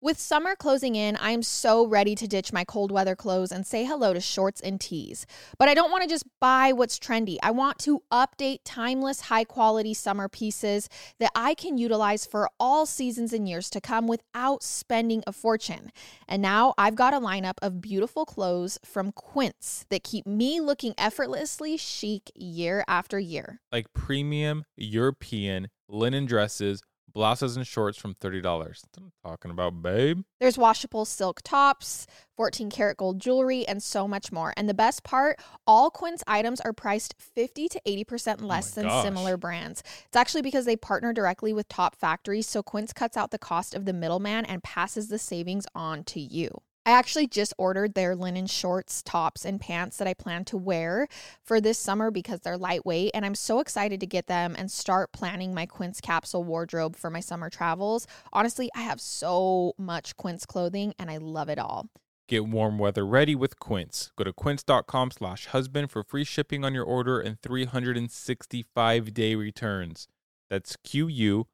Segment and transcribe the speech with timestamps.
[0.00, 3.66] With summer closing in, I am so ready to ditch my cold weather clothes and
[3.66, 5.26] say hello to shorts and tees.
[5.58, 7.36] But I don't want to just buy what's trendy.
[7.42, 10.88] I want to update timeless, high quality summer pieces
[11.18, 15.90] that I can utilize for all seasons and years to come without spending a fortune.
[16.28, 20.94] And now I've got a lineup of beautiful clothes from Quince that keep me looking
[20.96, 23.62] effortlessly chic year after year.
[23.72, 28.42] Like premium European linen dresses blouses and shorts from $30.
[28.42, 30.22] That's what I'm talking about, babe.
[30.40, 32.06] There's washable silk tops,
[32.36, 34.52] 14 karat gold jewelry, and so much more.
[34.56, 38.88] And the best part, all Quince items are priced 50 to 80% less Oh than
[38.88, 39.04] gosh.
[39.04, 39.82] similar brands.
[40.06, 43.74] It's actually because they partner directly with top factories, so Quince cuts out the cost
[43.74, 46.50] of the middleman and passes the savings on to you.
[46.88, 51.06] I actually just ordered their linen shorts, tops, and pants that I plan to wear
[51.42, 53.10] for this summer because they're lightweight.
[53.12, 57.10] And I'm so excited to get them and start planning my Quince capsule wardrobe for
[57.10, 58.06] my summer travels.
[58.32, 61.90] Honestly, I have so much Quince clothing and I love it all.
[62.26, 64.10] Get warm weather ready with Quince.
[64.16, 70.08] Go to quince.com slash husband for free shipping on your order and 365 day returns.
[70.48, 71.48] That's Q-U-I-N-C-E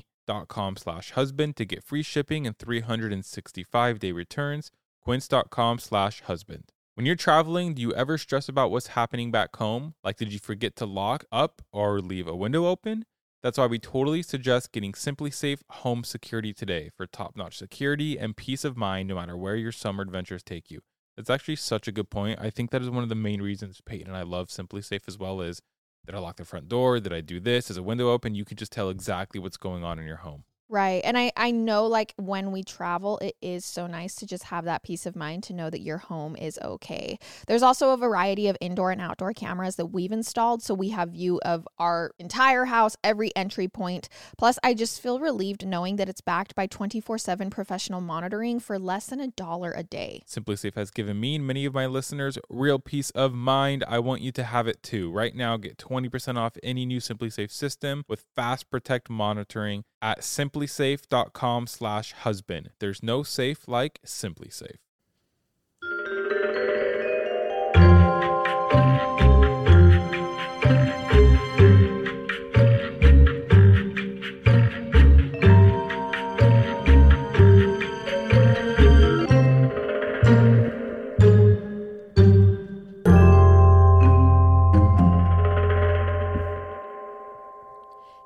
[0.00, 0.13] dot
[0.48, 4.70] com slash husband to get free shipping and 365 day returns.
[5.02, 6.72] Quince.com slash husband.
[6.94, 9.94] When you're traveling, do you ever stress about what's happening back home?
[10.04, 13.04] Like, did you forget to lock up or leave a window open?
[13.42, 18.36] That's why we totally suggest getting SimpliSafe Home Security today for top notch security and
[18.36, 20.80] peace of mind no matter where your summer adventures take you.
[21.16, 22.38] That's actually such a good point.
[22.40, 25.18] I think that is one of the main reasons Payton and I love SimpliSafe as
[25.18, 25.60] well is
[26.06, 27.00] did I lock the front door?
[27.00, 27.70] Did I do this?
[27.70, 28.34] Is a window open?
[28.34, 30.44] You can just tell exactly what's going on in your home.
[30.68, 31.02] Right.
[31.04, 34.64] And I, I know like when we travel, it is so nice to just have
[34.64, 37.18] that peace of mind to know that your home is okay.
[37.46, 40.62] There's also a variety of indoor and outdoor cameras that we've installed.
[40.62, 44.08] So we have view of our entire house, every entry point.
[44.38, 48.78] Plus, I just feel relieved knowing that it's backed by 24 7 professional monitoring for
[48.78, 50.22] less than a dollar a day.
[50.26, 53.84] SimpliSafe has given me and many of my listeners real peace of mind.
[53.86, 55.12] I want you to have it too.
[55.12, 60.22] Right now, get 20% off any new SimpliSafe system with Fast Protect monitoring at
[60.54, 62.70] simplisafe.com slash husband.
[62.78, 64.83] There's no safe like SimpliSafe.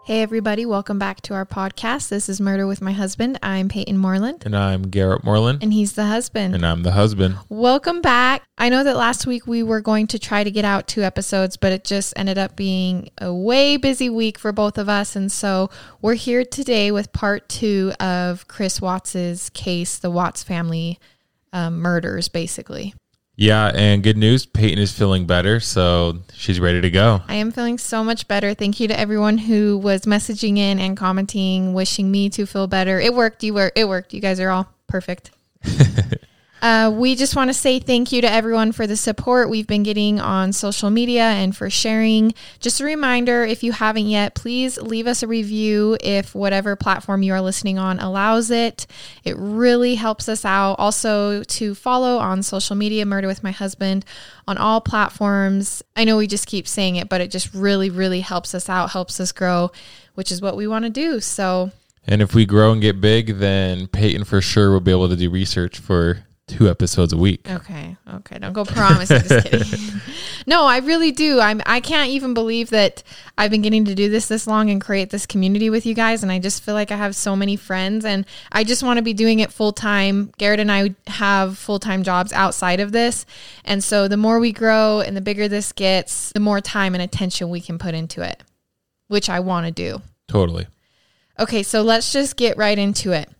[0.09, 0.65] Hey, everybody.
[0.65, 2.09] Welcome back to our podcast.
[2.09, 3.39] This is Murder with My Husband.
[3.43, 5.63] I'm Payton Moreland, And I'm Garrett Moreland.
[5.63, 6.55] and he's the husband.
[6.55, 7.37] And I'm the husband.
[7.51, 8.43] Welcome back.
[8.57, 11.59] I know that last week we were going to try to get out two episodes,
[11.59, 15.15] but it just ended up being a way busy week for both of us.
[15.15, 15.69] And so
[16.01, 20.99] we're here today with part two of Chris Watts's case, the Watts family
[21.53, 22.95] um, murders, basically.
[23.41, 27.23] Yeah, and good news Payton is feeling better, so she's ready to go.
[27.29, 28.53] I am feeling so much better.
[28.53, 32.99] Thank you to everyone who was messaging in and commenting, wishing me to feel better.
[32.99, 33.45] It worked.
[33.45, 33.71] You were.
[33.77, 34.13] It worked.
[34.13, 35.31] You guys are all perfect.
[36.61, 39.83] Uh, we just want to say thank you to everyone for the support we've been
[39.83, 42.35] getting on social media and for sharing.
[42.59, 47.23] Just a reminder if you haven't yet, please leave us a review if whatever platform
[47.23, 48.87] you are listening on allows it.
[49.25, 50.75] It really helps us out.
[50.75, 54.05] Also, to follow on social media, Murder with My Husband
[54.47, 55.83] on all platforms.
[55.95, 58.91] I know we just keep saying it, but it just really, really helps us out,
[58.91, 59.71] helps us grow,
[60.15, 61.21] which is what we want to do.
[61.21, 61.71] So,
[62.07, 65.17] And if we grow and get big, then Payton for sure will be able to
[65.17, 67.49] do research for two episodes a week.
[67.49, 67.97] Okay.
[68.15, 68.39] Okay.
[68.39, 69.11] Don't go promise.
[69.11, 70.01] I'm just kidding.
[70.47, 71.41] no, I really do.
[71.41, 71.61] I'm.
[71.67, 73.03] I can't even believe that
[73.37, 76.23] I've been getting to do this this long and create this community with you guys.
[76.23, 79.03] And I just feel like I have so many friends, and I just want to
[79.03, 80.33] be doing it full time.
[80.39, 83.27] Garrett and I have full time jobs outside of this,
[83.65, 87.03] and so the more we grow and the bigger this gets, the more time and
[87.03, 88.43] attention we can put into it,
[89.09, 90.03] which I want to do.
[90.27, 90.67] Totally.
[91.39, 93.31] Okay, so let's just get right into it.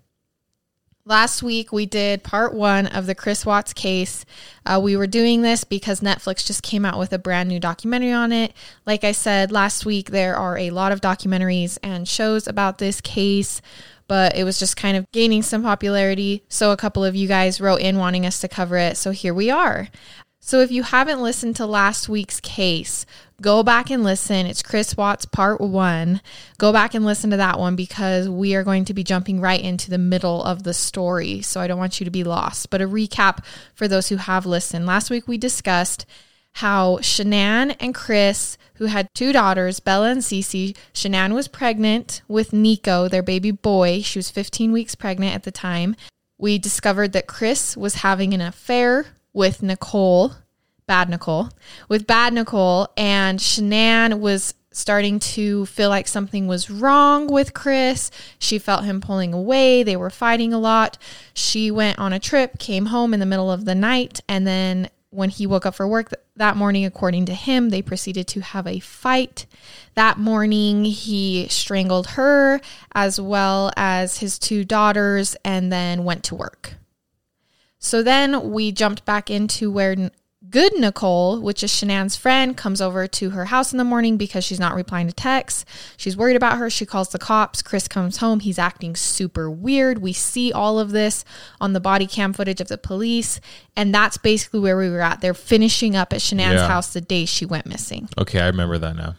[1.09, 4.27] Last week, we did part one of the Chris Watts case.
[4.67, 8.13] Uh, we were doing this because Netflix just came out with a brand new documentary
[8.13, 8.53] on it.
[8.85, 13.01] Like I said last week, there are a lot of documentaries and shows about this
[13.01, 13.63] case,
[14.07, 16.45] but it was just kind of gaining some popularity.
[16.51, 18.99] So a couple of you guys wrote in wanting us to cover it.
[18.99, 19.89] So here we are.
[20.41, 23.07] So if you haven't listened to last week's case,
[23.41, 24.47] go back and listen.
[24.47, 26.21] It's Chris Watts part one.
[26.59, 29.61] Go back and listen to that one because we are going to be jumping right
[29.61, 31.43] into the middle of the story.
[31.43, 32.71] So I don't want you to be lost.
[32.71, 33.45] But a recap
[33.75, 34.87] for those who have listened.
[34.87, 36.07] Last week we discussed
[36.55, 42.53] how Shanann and Chris, who had two daughters, Bella and Cece, Shanann was pregnant with
[42.53, 44.03] Nico, their baby boy.
[44.03, 45.95] She was 15 weeks pregnant at the time.
[46.37, 50.33] We discovered that Chris was having an affair with Nicole,
[50.89, 51.51] bad Nicole,
[51.89, 58.11] with bad Nicole, and Shanann was starting to feel like something was wrong with Chris.
[58.39, 59.85] She felt him pulling away.
[59.85, 60.99] They were fighting a lot.
[61.35, 64.89] She went on a trip, came home in the middle of the night, and then
[65.11, 68.67] when he woke up for work that morning, according to him, they proceeded to have
[68.67, 69.47] a fight.
[69.95, 72.61] That morning, he strangled her
[72.95, 76.75] as well as his two daughters and then went to work.
[77.79, 80.11] So then we jumped back into where
[80.51, 84.45] Good Nicole, which is Shanann's friend, comes over to her house in the morning because
[84.45, 85.65] she's not replying to texts.
[85.97, 86.71] She's worried about her.
[86.71, 87.61] She calls the cops.
[87.61, 88.41] Chris comes home.
[88.41, 89.99] He's acting super weird.
[89.99, 91.25] We see all of this
[91.61, 93.41] on the body cam footage of the police.
[93.77, 95.21] And that's basically where we were at.
[95.21, 96.69] They're finishing up at Shanann's Yeah.
[96.69, 98.09] house the day she went missing.
[98.17, 99.17] Okay, I remember that now.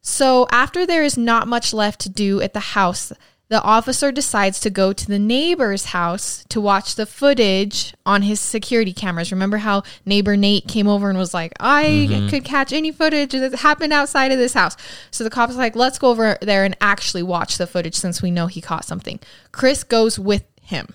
[0.00, 3.12] So, after there is not much left to do at the house,
[3.48, 8.40] the officer decides to go to the neighbor's house to watch the footage on his
[8.40, 9.32] security cameras.
[9.32, 12.28] Remember how neighbor Nate came over and was like, I mm-hmm.
[12.28, 14.76] could catch any footage that happened outside of this house.
[15.10, 18.30] So the cop's like, let's go over there and actually watch the footage since we
[18.30, 19.18] know he caught something.
[19.50, 20.88] Chris goes with him,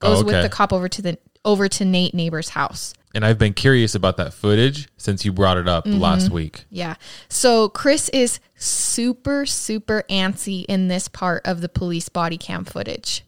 [0.00, 2.94] goes Oh, with the cop over to the over to Nate neighbor's house.
[3.14, 5.98] And I've been curious about that footage since you brought it up Mm-hmm.
[6.00, 6.64] last week.
[6.70, 6.94] Yeah.
[7.28, 13.24] So Chris is super, super antsy in this part of the police body cam footage.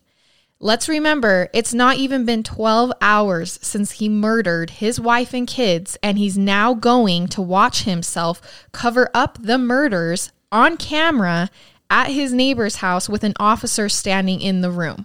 [0.60, 5.98] Let's remember, it's not even been 12 hours since he murdered his wife and kids,
[6.02, 8.40] and he's now going to watch himself
[8.72, 11.50] cover up the murders on camera
[11.90, 15.04] at his neighbor's house with an officer standing in the room.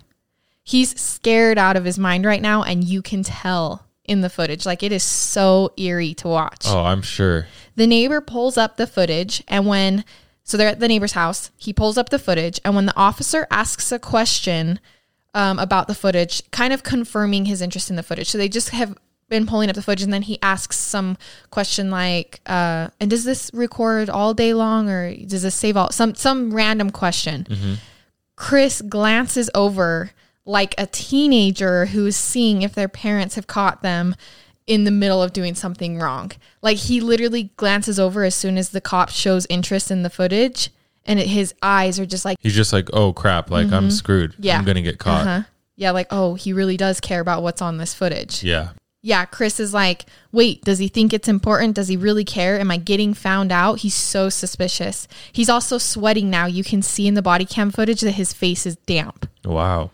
[0.63, 4.65] He's scared out of his mind right now, and you can tell in the footage.
[4.65, 6.65] Like, it is so eerie to watch.
[6.65, 7.47] Oh, I'm sure.
[7.75, 10.03] The neighbor pulls up the footage, and when
[10.44, 13.45] so they're at the neighbor's house, he pulls up the footage, and when the officer
[13.51, 14.79] asks a question
[15.35, 18.69] um, about the footage, kind of confirming his interest in the footage, so they just
[18.69, 18.97] have
[19.29, 21.15] been pulling up the footage, and then he asks some
[21.51, 25.91] question like, uh, "And does this record all day long, or does this save all
[25.91, 27.45] some some random question?"
[28.35, 30.11] Chris glances over
[30.49, 34.15] like a teenager who's seeing if their parents have caught them
[34.65, 36.31] in the middle of doing something wrong.
[36.63, 40.71] Like he literally glances over as soon as the cop shows interest in the footage
[41.05, 44.33] and it, his eyes are just like He's just like, oh crap, like I'm screwed.
[44.33, 44.43] Mm-hmm.
[44.43, 44.57] Yeah.
[44.57, 45.27] I'm gonna get caught.
[45.27, 45.43] uh-huh.
[45.75, 48.43] Yeah, like oh, he really does care about what's on this footage.
[48.43, 48.69] Yeah.
[49.01, 51.75] Yeah, Chris is like, wait, does he think it's important?
[51.75, 52.59] Does he really care?
[52.59, 53.79] Am I getting found out?
[53.79, 55.07] He's so suspicious.
[55.31, 56.47] He's also sweating now.
[56.47, 59.29] You can see in the body cam footage that his face is damp.
[59.45, 59.91] Wow.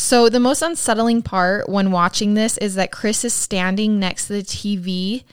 [0.00, 4.32] So, the most unsettling part when watching this is that Chris is standing next to
[4.32, 5.24] the TV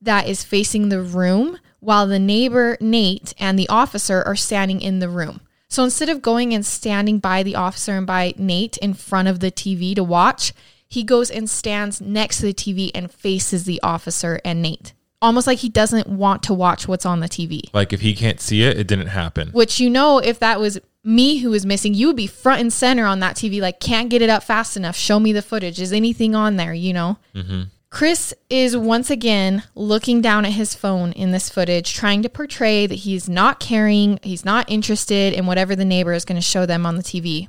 [0.00, 5.00] that is facing the room while the neighbor, Nate, and the officer are standing in
[5.00, 5.40] the room.
[5.68, 9.40] So, instead of going and standing by the officer and by Nate in front of
[9.40, 10.54] the TV to watch,
[10.88, 14.94] he goes and stands next to the TV and faces the officer and Nate.
[15.20, 17.62] Almost like he doesn't want to watch what's on the TV.
[17.74, 19.48] Like if he can't see it, it didn't happen.
[19.48, 22.72] Which you know, if that was me who is missing, you would be front and
[22.72, 23.60] center on that TV.
[23.60, 24.96] Like, can't get it up fast enough.
[24.96, 25.80] Show me the footage.
[25.80, 26.74] Is anything on there?
[26.74, 27.18] You know.
[27.34, 27.62] Mm-hmm.
[27.90, 32.86] Chris is once again looking down at his phone in this footage, trying to portray
[32.86, 36.64] that he's not caring, he's not interested in whatever the neighbor is going to show
[36.64, 37.48] them on the TV.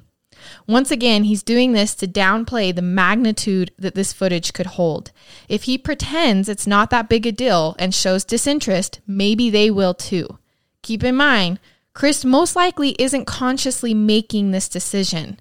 [0.68, 5.12] Once again, he's doing this to downplay the magnitude that this footage could hold.
[5.48, 9.94] If he pretends it's not that big a deal and shows disinterest, maybe they will
[9.94, 10.40] too.
[10.82, 11.60] Keep in mind,
[11.94, 15.40] Chris most likely isn't consciously making this decision,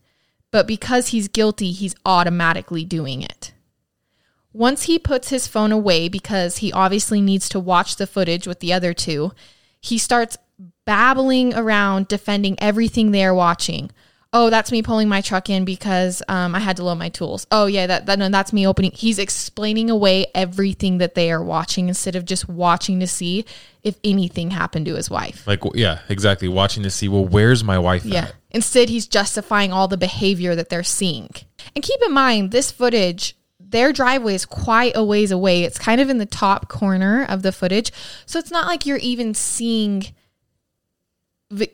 [0.50, 3.52] but because he's guilty, he's automatically doing it.
[4.52, 8.60] Once he puts his phone away because he obviously needs to watch the footage with
[8.60, 9.32] the other two,
[9.80, 10.36] he starts
[10.84, 13.90] babbling around defending everything they're watching.
[14.34, 17.46] Oh, that's me pulling my truck in because um, I had to load my tools.
[17.50, 18.92] Oh, yeah, that, that no, that's me opening.
[18.92, 23.44] He's explaining away everything that they are watching instead of just watching to see
[23.82, 25.46] if anything happened to his wife.
[25.46, 26.48] Like yeah, exactly.
[26.48, 28.24] Watching to see, well, where's my wife Yeah.
[28.24, 28.34] at?
[28.52, 31.28] Instead, he's justifying all the behavior that they're seeing.
[31.74, 35.64] And keep in mind, this footage, their driveway is quite a ways away.
[35.64, 37.90] It's kind of in the top corner of the footage.
[38.24, 40.04] So it's not like you're even seeing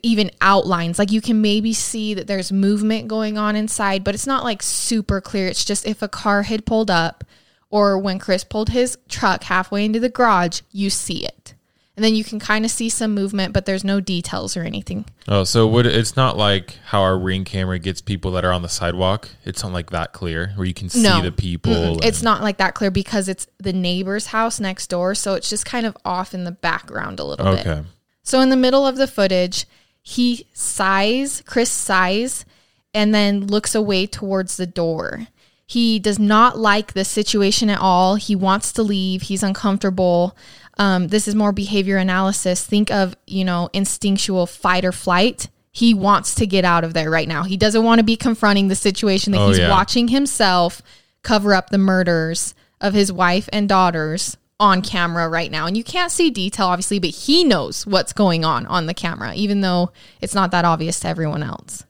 [0.03, 0.99] even outlines.
[0.99, 4.61] Like you can maybe see that there's movement going on inside, but it's not like
[4.61, 5.47] super clear.
[5.47, 7.23] It's just if a car had pulled up
[7.69, 11.53] or when Chris pulled his truck halfway into the garage, you see it.
[11.95, 15.03] And then you can kind of see some movement, but there's no details or anything.
[15.27, 18.61] Oh, so would it's not like how our ring camera gets people that are on
[18.61, 19.27] the sidewalk?
[19.43, 21.21] It's not like that clear where you can see No.
[21.21, 21.99] the people.
[22.01, 25.13] It's not like that clear because it's the neighbor's house next door.
[25.13, 27.67] So it's just kind of off in the background a little bit.
[27.67, 27.87] okay.
[28.29, 29.65] So in the middle of the footage,
[30.03, 32.45] he sighs, Chris sighs,
[32.93, 35.25] and then looks away towards the door.
[35.65, 38.17] He does not like the situation at all.
[38.17, 39.23] He wants to leave.
[39.23, 40.37] He's uncomfortable.
[40.77, 42.63] Um, this is more behavior analysis.
[42.63, 45.47] Think of, you know, instinctual fight or flight.
[45.71, 47.45] He wants to get out of there right now.
[47.45, 49.71] He doesn't want to be confronting the situation that Oh, he's yeah.
[49.71, 50.83] watching himself
[51.23, 55.65] cover up the murders of his wife and daughters on camera right now.
[55.65, 59.33] And you can't see detail, obviously, but he knows what's going on on the camera,
[59.35, 61.85] even though it's not that obvious to everyone else.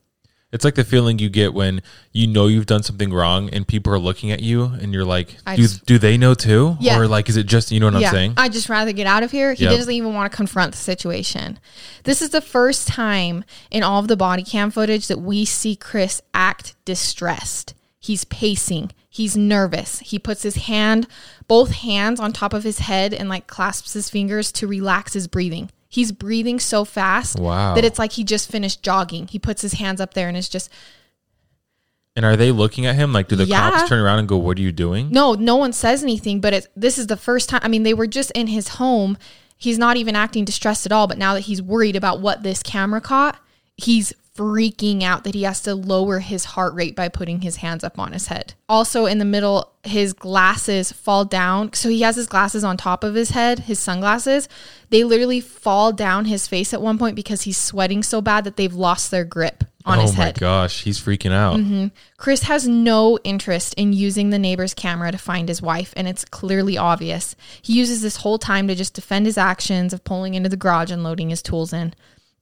[0.51, 3.93] It's like the feeling you get when you know you've done something wrong and people
[3.93, 6.75] are looking at you and you're like, do, just- do they know too?
[6.79, 6.97] Yeah.
[6.97, 8.33] Or like, is it just, you know what I'm saying?
[8.35, 9.53] I just rather get out of here.
[9.53, 9.73] He Yep.
[9.77, 11.59] doesn't even want to confront the situation.
[12.03, 15.75] This is the first time in all of the body cam footage that we see
[15.75, 17.75] Chris act distressed.
[17.99, 18.91] He's pacing.
[19.09, 19.99] He's nervous.
[19.99, 21.07] He puts his hand,
[21.47, 25.27] both hands on top of his head and like clasps his fingers to relax his
[25.27, 25.69] breathing.
[25.89, 27.73] He's breathing so fast Wow.
[27.75, 29.27] that it's like he just finished jogging.
[29.27, 30.69] He puts his hands up there and it's just
[32.15, 33.13] and are they looking at him?
[33.13, 33.71] Like, do the Yeah.
[33.71, 35.09] cops turn around and go, what are you doing?
[35.09, 37.61] No, no one says anything, but it's this is the first time.
[37.63, 39.17] I mean, they were just in his home.
[39.57, 42.61] He's not even acting distressed at all, but now that he's worried about what this
[42.63, 43.39] camera caught,
[43.77, 47.83] he's freaking out that he has to lower his heart rate by putting his hands
[47.83, 48.53] up on his head.
[48.69, 51.73] Also, in the middle, his glasses fall down.
[51.73, 54.47] So he has his glasses on top of his head, his sunglasses.
[54.91, 58.55] They literally fall down his face at one point because he's sweating so bad that
[58.55, 60.35] they've lost their grip on oh his my head.
[60.35, 60.45] Mm-hmm.
[60.45, 61.91] gosh, he's freaking out.
[62.15, 66.23] Chris has no interest in using the neighbor's camera to find his wife, and it's
[66.23, 67.35] clearly obvious.
[67.61, 70.91] He uses this whole time to just defend his actions of pulling into the garage
[70.91, 71.93] and loading his tools in.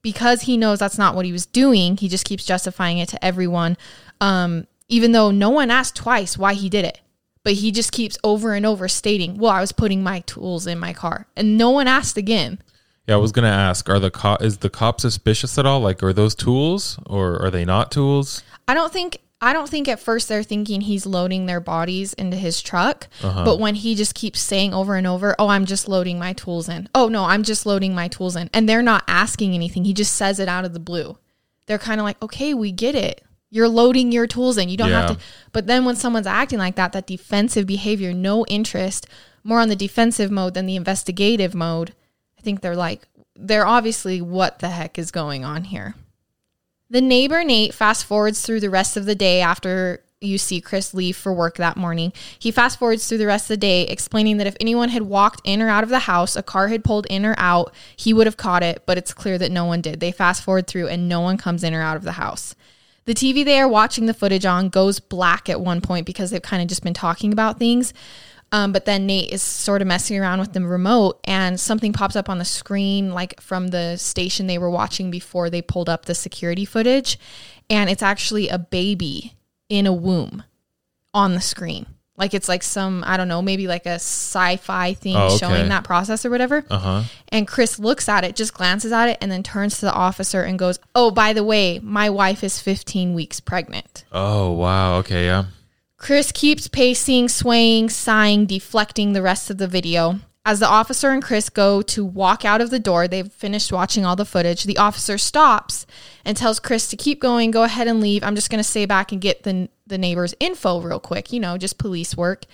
[0.01, 3.25] Because he knows that's not what he was doing, he just keeps justifying it to
[3.25, 3.77] everyone,
[4.21, 7.01] um, even though no one asked twice why he did it.
[7.43, 10.79] But he just keeps over and over stating, Well, I was putting my tools in
[10.79, 11.27] my car.
[11.35, 12.59] And no one asked again.
[13.07, 15.79] Yeah, I was gonna ask, are the cop is the cop suspicious at all?
[15.79, 18.43] Like, are those tools or are they not tools?
[18.67, 22.36] I don't think I don't think at first they're thinking he's loading their bodies into
[22.38, 23.46] his truck, uh-huh.
[23.46, 26.67] but when he just keeps saying over and over, "Oh, I'm just loading my tools
[26.67, 29.86] in." "Oh, no, I'm just loading my tools in." And they're not asking anything.
[29.86, 31.17] He just says it out of the blue.
[31.67, 33.24] They're kind of like, "Okay, we get it.
[33.51, 34.70] You're loading your tools in.
[34.70, 35.08] You don't Yeah.
[35.08, 39.06] have to." But then when someone's acting like that, that defensive behavior, no interest,
[39.44, 41.94] more on the defensive mode than the investigative mode,
[42.39, 43.08] I think they're like
[43.39, 45.94] they're obviously what the heck is going on here.
[46.89, 50.94] The neighbor Nate fast forwards through the rest of the day after you see Chris
[50.94, 52.13] leave for work that morning.
[52.39, 55.41] He fast forwards through the rest of the day, explaining that if anyone had walked
[55.44, 58.25] in or out of the house, a car had pulled in or out, he would
[58.25, 60.00] have caught it, but it's clear that no one did.
[60.00, 62.56] They fast forward through and no one comes in or out of the house.
[63.06, 66.41] The TV they are watching the footage on goes black at one point because they've
[66.41, 67.94] kind of just been talking about things.
[68.51, 72.15] Um, but then Nate is sort of messing around with the remote, and something pops
[72.15, 76.05] up on the screen, like from the station they were watching before they pulled up
[76.05, 77.19] the security footage.
[77.69, 79.33] And it's actually a baby
[79.67, 80.43] in a womb
[81.13, 81.85] on the screen.
[82.15, 85.37] Like it's like some, I don't know, maybe like a sci fi thing Oh, okay.
[85.37, 86.63] showing that process or whatever.
[86.69, 87.03] Uh huh.
[87.29, 90.41] And Chris looks at it, just glances at it, and then turns to the officer
[90.41, 94.05] and goes, Oh, by the way, my wife is 15 weeks pregnant.
[94.11, 94.95] Oh wow.
[94.99, 95.25] Okay.
[95.25, 95.45] Yeah.
[95.97, 100.19] Chris keeps pacing, swaying, sighing, deflecting the rest of the video.
[100.45, 104.05] As the officer and Chris go to walk out of the door, they've finished watching
[104.05, 104.63] all the footage.
[104.63, 105.85] The officer stops
[106.23, 108.23] and tells Chris to keep going, go ahead and leave.
[108.23, 111.39] I'm just going to stay back and get the, the neighbor's info real quick, you
[111.39, 112.45] know, just police work.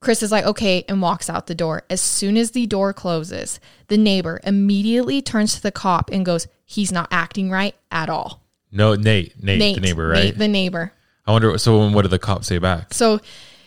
[0.00, 1.82] Chris is like, okay, and walks out the door.
[1.90, 6.46] As soon as the door closes, the neighbor immediately turns to the cop and goes,
[6.64, 8.42] he's not acting right at all.
[8.70, 9.42] No, Nate.
[9.42, 10.24] Nate, Nate, the neighbor, right?
[10.24, 10.92] Nate, the neighbor.
[11.30, 11.56] I wonder.
[11.58, 12.92] So, what did the cop say back?
[12.92, 13.20] So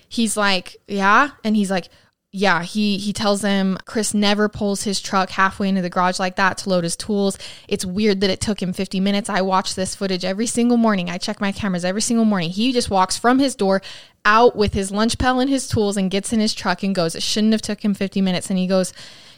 [0.09, 1.87] he's like, yeah, and he's like,
[2.29, 2.61] yeah.
[2.61, 6.57] He he tells them Chris never pulls his truck halfway into the garage like that
[6.59, 7.37] to load his tools.
[7.69, 9.29] It's weird that it took him 50 minutes.
[9.29, 11.09] I watch this footage every single morning.
[11.09, 12.49] I check my cameras every single morning.
[12.49, 13.81] He just walks from his door
[14.25, 17.15] out with his lunch pail and his tools and gets in his truck and goes.
[17.15, 18.49] It shouldn't have took him 50 minutes.
[18.49, 18.91] And he goes,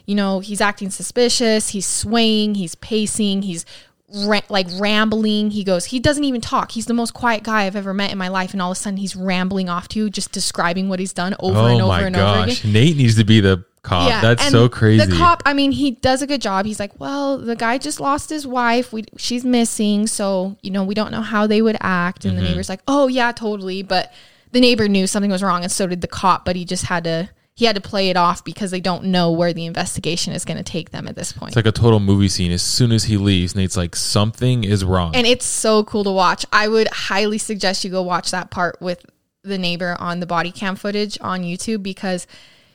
[0.07, 1.69] you know, he's acting suspicious.
[1.69, 2.55] He's swaying.
[2.55, 3.43] He's pacing.
[3.43, 3.67] He's
[4.15, 5.51] ra- like rambling.
[5.51, 6.71] He goes, he doesn't even talk.
[6.71, 8.53] He's the most quiet guy I've ever met in my life.
[8.53, 11.35] And all of a sudden he's rambling off to you, just describing what he's done
[11.39, 12.47] over oh and over my and over again.
[12.49, 12.65] gosh.
[12.65, 14.21] Nate needs to be the cop.
[14.21, 15.05] That's and so crazy.
[15.05, 16.65] The cop, I mean, he does a good job.
[16.65, 18.91] He's like, well, the guy just lost his wife.
[18.91, 22.25] We, she's missing, so you know, we don't know how they would act.
[22.25, 22.43] And Mm-hmm.
[22.43, 23.83] the neighbor's like, oh yeah, totally.
[23.83, 24.11] But
[24.51, 26.45] the neighbor knew something was wrong, and so did the cop.
[26.45, 29.31] But he just had to he had to play it off because they don't know
[29.31, 31.49] where the investigation is going to take them at this point.
[31.51, 32.51] It's like a total movie scene.
[32.51, 35.15] As soon as he leaves, Nate's like, something is wrong.
[35.15, 36.45] and it's so cool to watch.
[36.51, 39.05] I would highly suggest you go watch that part with
[39.43, 42.27] the neighbor on the body cam footage on YouTube because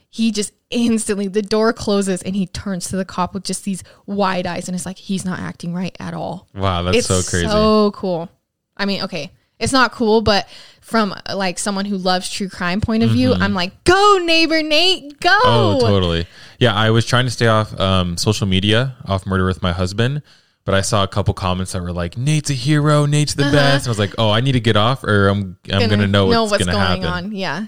[0.09, 3.83] he just instantly the door closes and he turns to the cop with just these
[4.07, 6.47] wide eyes and it's like he's not acting right at all.
[6.55, 7.49] wow, that's it's so crazy.
[7.49, 8.29] So cool.
[8.77, 10.49] I mean, okay, it's not cool, but
[10.81, 15.21] from like someone who loves true crime point of view, I'm like, go neighbor Nate,
[15.21, 15.29] go.
[15.29, 15.47] Mm-hmm.
[15.47, 16.27] Oh, totally.
[16.59, 20.23] Yeah, I was trying to stay off um, social media, off Murder with My Husband,
[20.65, 23.07] but I saw a couple comments that were like, "Nate's a hero.
[23.07, 25.57] Nate's the best." And I was like, "Oh, I need to get off, or I'm
[25.73, 27.33] I'm gonna, know know what's, gonna going happen." on.
[27.33, 27.67] Yeah.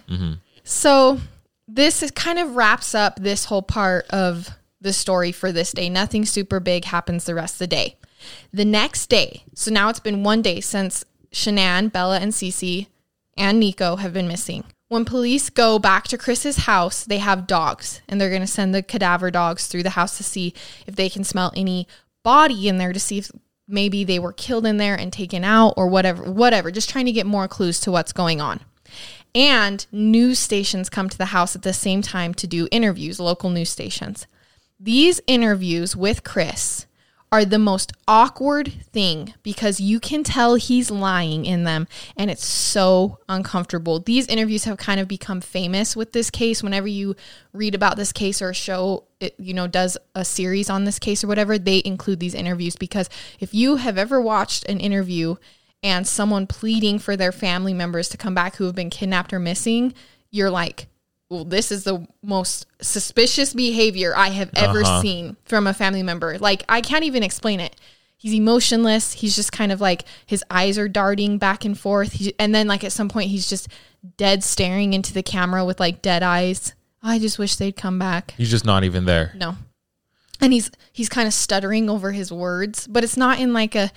[0.64, 1.20] So
[1.68, 5.88] this is kind of wraps up this whole part of the story for this day.
[5.88, 7.96] Nothing super big happens the rest of the day.
[8.52, 12.86] The next day, so now it's been one day since Shanann, Bella, and Cece
[13.36, 14.64] and Nico have been missing.
[14.88, 18.74] When police go back to Chris's house, they have dogs and they're going to send
[18.74, 20.52] the cadaver dogs through the house to see
[20.86, 21.88] if they can smell any
[22.22, 23.30] body in there to see if
[23.66, 27.12] maybe they were killed in there and taken out or whatever, whatever, just trying to
[27.12, 28.60] get more clues to what's going on.
[29.34, 33.48] And news stations come to the house at the same time to do interviews, local
[33.48, 34.26] news stations.
[34.78, 36.86] These interviews with Chris
[37.32, 42.44] are the most awkward thing because you can tell he's lying in them and it's
[42.44, 43.98] so uncomfortable.
[43.98, 46.62] These interviews have kind of become famous with this case.
[46.62, 47.16] Whenever you
[47.54, 50.98] read about this case or a show, it, you know, does a series on this
[50.98, 53.08] case or whatever, they include these interviews because
[53.40, 55.36] if you have ever watched an interview
[55.82, 59.40] and someone pleading for their family members to come back who have been kidnapped or
[59.40, 59.94] missing,
[60.30, 60.86] you're like,
[61.32, 65.00] well, this is the most suspicious behavior I have ever Uh-huh.
[65.00, 66.38] seen from a family member.
[66.38, 67.74] Like, I can't even explain it.
[68.18, 69.14] He's emotionless.
[69.14, 72.12] He's just kind of like his eyes are darting back and forth.
[72.12, 73.66] He, and then, like, at some point, he's just
[74.18, 76.74] dead staring into the camera with like dead eyes.
[77.02, 78.34] I just wish they'd come back.
[78.36, 79.32] He's just not even there.
[79.34, 79.56] No.
[80.40, 83.90] And he's he's kind of stuttering over his words, but it's not in like a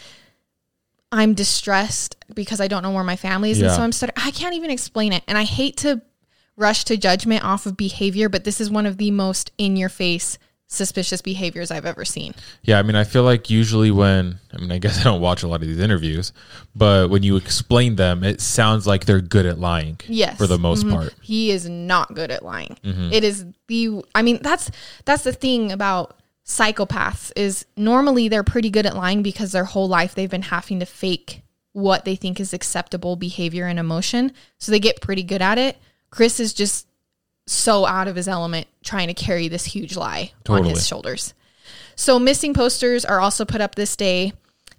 [1.11, 4.17] I'm distressed because I don't know where my family is and so I'm stuttering.
[4.17, 5.23] I can't even explain it.
[5.27, 6.01] And I hate to
[6.57, 9.89] rush to judgment off of behavior, but this is one of the most in your
[9.89, 12.33] face suspicious behaviors I've ever seen.
[12.63, 15.43] Yeah, I mean, I feel like usually when I mean, I guess I don't watch
[15.43, 16.33] a lot of these interviews,
[16.75, 19.99] but when you explain them, it sounds like they're good at lying.
[20.07, 20.37] Yes.
[20.37, 20.91] for the most Mhm.
[20.91, 21.13] part.
[21.21, 22.77] He is not good at lying.
[22.83, 24.71] It is the I mean that's
[25.05, 29.87] that's the thing about psychopaths is normally they're pretty good at lying because their whole
[29.87, 31.41] life they've been having to fake
[31.73, 34.31] what they think is acceptable behavior and emotion.
[34.59, 35.77] So they get pretty good at it.
[36.15, 36.87] Chris is just
[37.45, 41.33] so out of his element trying to carry this huge lie on his shoulders.
[41.95, 44.31] So missing posters are also put up this day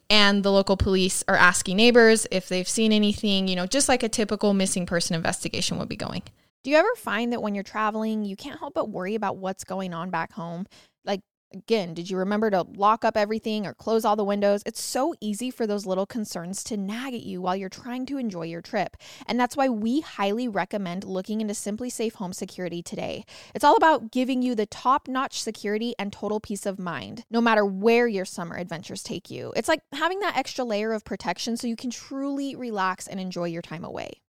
[0.09, 4.03] and the local police are asking neighbors if they've seen anything, you know, just like
[4.03, 6.23] a typical missing person investigation would be going.
[6.65, 9.63] Do you ever find that when you're traveling, you can't help but worry about what's
[9.63, 10.67] going on back home?
[11.05, 11.21] Like,
[11.53, 14.63] again, did you remember to lock up everything or close all the windows?
[14.67, 18.19] It's so easy for those little concerns to nag at you while you're trying to
[18.19, 18.97] enjoy your trip.
[19.27, 23.25] And that's why we highly recommend looking into SimpliSafe Home Security today.
[23.55, 27.41] It's all about giving you the top notch security and total peace of mind, no
[27.41, 29.53] matter where your summer adventures take you.
[29.57, 33.47] It's like having that extra layer of protection so you can truly relax and enjoy
[33.47, 34.21] your time away.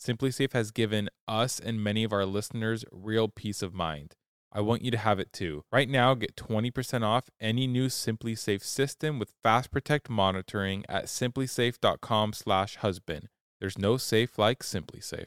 [0.00, 4.14] SimpliSafe has given us and many of our listeners real peace of mind.
[4.52, 5.64] I want you to have it too.
[5.70, 13.28] Right now, get 20% off any new SimpliSafe system with Fast Protect monitoring at simplisafe.com/husband.
[13.60, 15.26] There's no safe like SimpliSafe.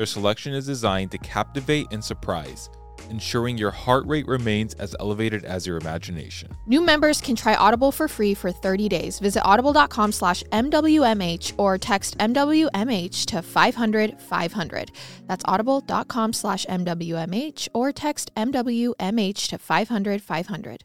[0.00, 2.70] Their selection is designed to captivate and surprise,
[3.10, 6.56] ensuring your heart rate remains as elevated as your imagination.
[6.66, 9.18] New members can try Audible for free for 30 days.
[9.18, 14.90] Visit audible.com slash MWMH or text MWMH to 500 500.
[15.26, 20.84] That's audible.com slash MWMH or text MWMH to 500 500.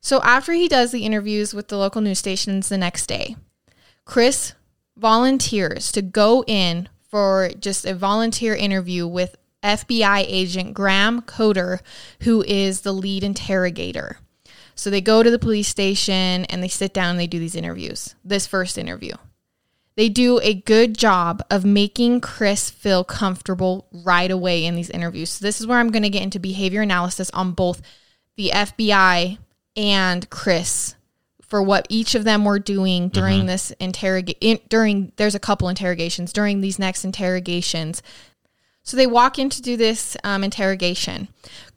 [0.00, 3.34] So after he does the interviews with the local news stations the next day,
[4.04, 4.54] Chris
[4.96, 11.78] volunteers to go in for just a volunteer interview with FBI agent Grahm Coder,
[12.22, 14.18] who is the lead interrogator.
[14.74, 17.54] So they go to the police station and they sit down and they do these
[17.54, 18.16] interviews.
[18.24, 19.12] This first interview.
[19.94, 25.30] They do a good job of making Chris feel comfortable right away in these interviews.
[25.30, 27.80] So this is where I'm going to get into behavior analysis on both
[28.36, 29.38] the FBI
[29.76, 30.96] and Chris
[31.54, 33.46] for what each of them were doing during mm-hmm.
[33.46, 38.02] this interrogate during there's a couple interrogations during these next interrogations.
[38.82, 41.28] So they walk in to do this um, interrogation.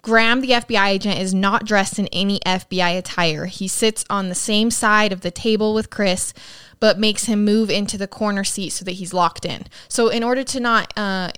[0.01, 3.45] Grahm the fbi agent is not dressed in any fbi attire.
[3.45, 6.33] He sits on the same side of the table with chris
[6.79, 9.67] but makes him move into the corner seat so that he's locked in.
[9.89, 11.29] So in order to not uh,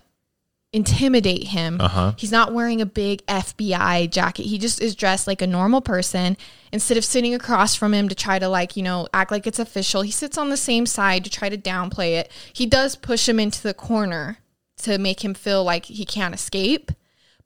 [0.71, 1.81] intimidate him.
[1.81, 2.13] Uh-huh.
[2.17, 4.43] He's not wearing a big FBI jacket.
[4.43, 6.37] He just is dressed like a normal person.
[6.71, 9.59] Instead of sitting across from him to try to like, you know, act like it's
[9.59, 12.31] official, he sits on the same side to try to downplay it.
[12.53, 14.37] He does push him into the corner
[14.77, 16.91] to make him feel like he can't escape,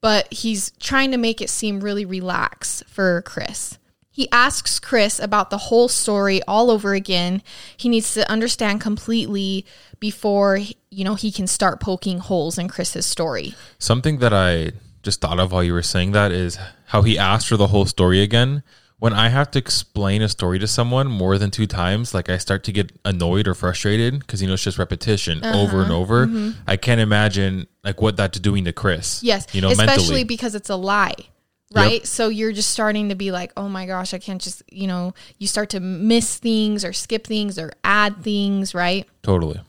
[0.01, 3.79] but he's trying to make it seem really relaxed for Chris.
[4.13, 7.41] He asks Chris about the whole story all over again.
[7.75, 9.65] He needs to understand completely
[9.99, 10.59] before,
[10.91, 13.55] you know, he can start poking holes in Chris's story.
[13.79, 17.47] Something that I just thought of while you were saying that is how he asked
[17.47, 18.61] for the whole story again.
[18.99, 22.37] When I have to explain a story to someone more than two times, like I
[22.37, 25.59] start to get annoyed or frustrated because you know it's just repetition uh-huh.
[25.59, 26.27] over and over.
[26.27, 26.61] Mm-hmm.
[26.67, 29.23] I can't imagine like what that's doing to Chris.
[29.23, 30.23] Yes, you know, especially mentally.
[30.23, 31.15] because it's a lie
[31.73, 31.93] right?
[31.93, 32.07] Yep.
[32.07, 35.13] So you're just starting to be like, oh my gosh, I can't just, you know,
[35.37, 39.07] you start to miss things or skip things or add things, right?
[39.21, 39.59] Totally.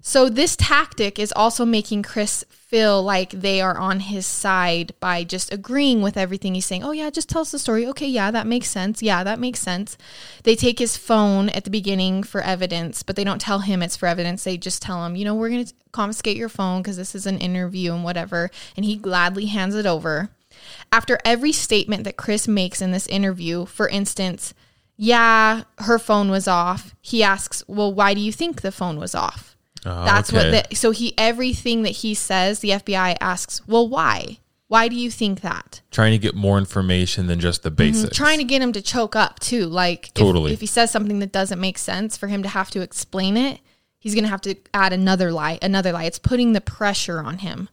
[0.00, 5.22] So this tactic is also making Chris feel like they are on his side by
[5.22, 6.82] just agreeing with everything he's saying.
[6.82, 7.86] Oh yeah, just tell us the story.
[7.88, 9.02] Okay, yeah, that makes sense.
[9.02, 9.98] Yeah, that makes sense.
[10.44, 13.96] They take his phone at the beginning for evidence, but they don't tell him it's
[13.96, 14.44] for evidence.
[14.44, 17.26] They just tell him, you know, we're going to confiscate your phone because this is
[17.26, 20.30] an interview and whatever, and he gladly hands it over.
[20.92, 24.54] After every statement that Chris makes in this interview, for instance,
[24.96, 26.94] yeah, her phone was off.
[27.00, 30.50] He asks, "Well, why do you think the phone was off?" Oh, That's okay.
[30.52, 34.96] what the so he everything that he says, the FBI asks, "Well, why?" Why do
[34.96, 35.80] you think that?
[35.92, 37.76] Trying to get more information than just the mm-hmm.
[37.76, 38.14] basics.
[38.14, 38.24] Mm-hmm.
[38.24, 39.66] Trying to get him to choke up too.
[39.66, 40.50] Like totally.
[40.52, 43.36] If, if, he says something that doesn't make sense, for him to have to explain
[43.36, 43.60] it,
[43.98, 46.04] he's gonna have to add another lie, another lie.
[46.04, 47.68] It's putting the pressure on him.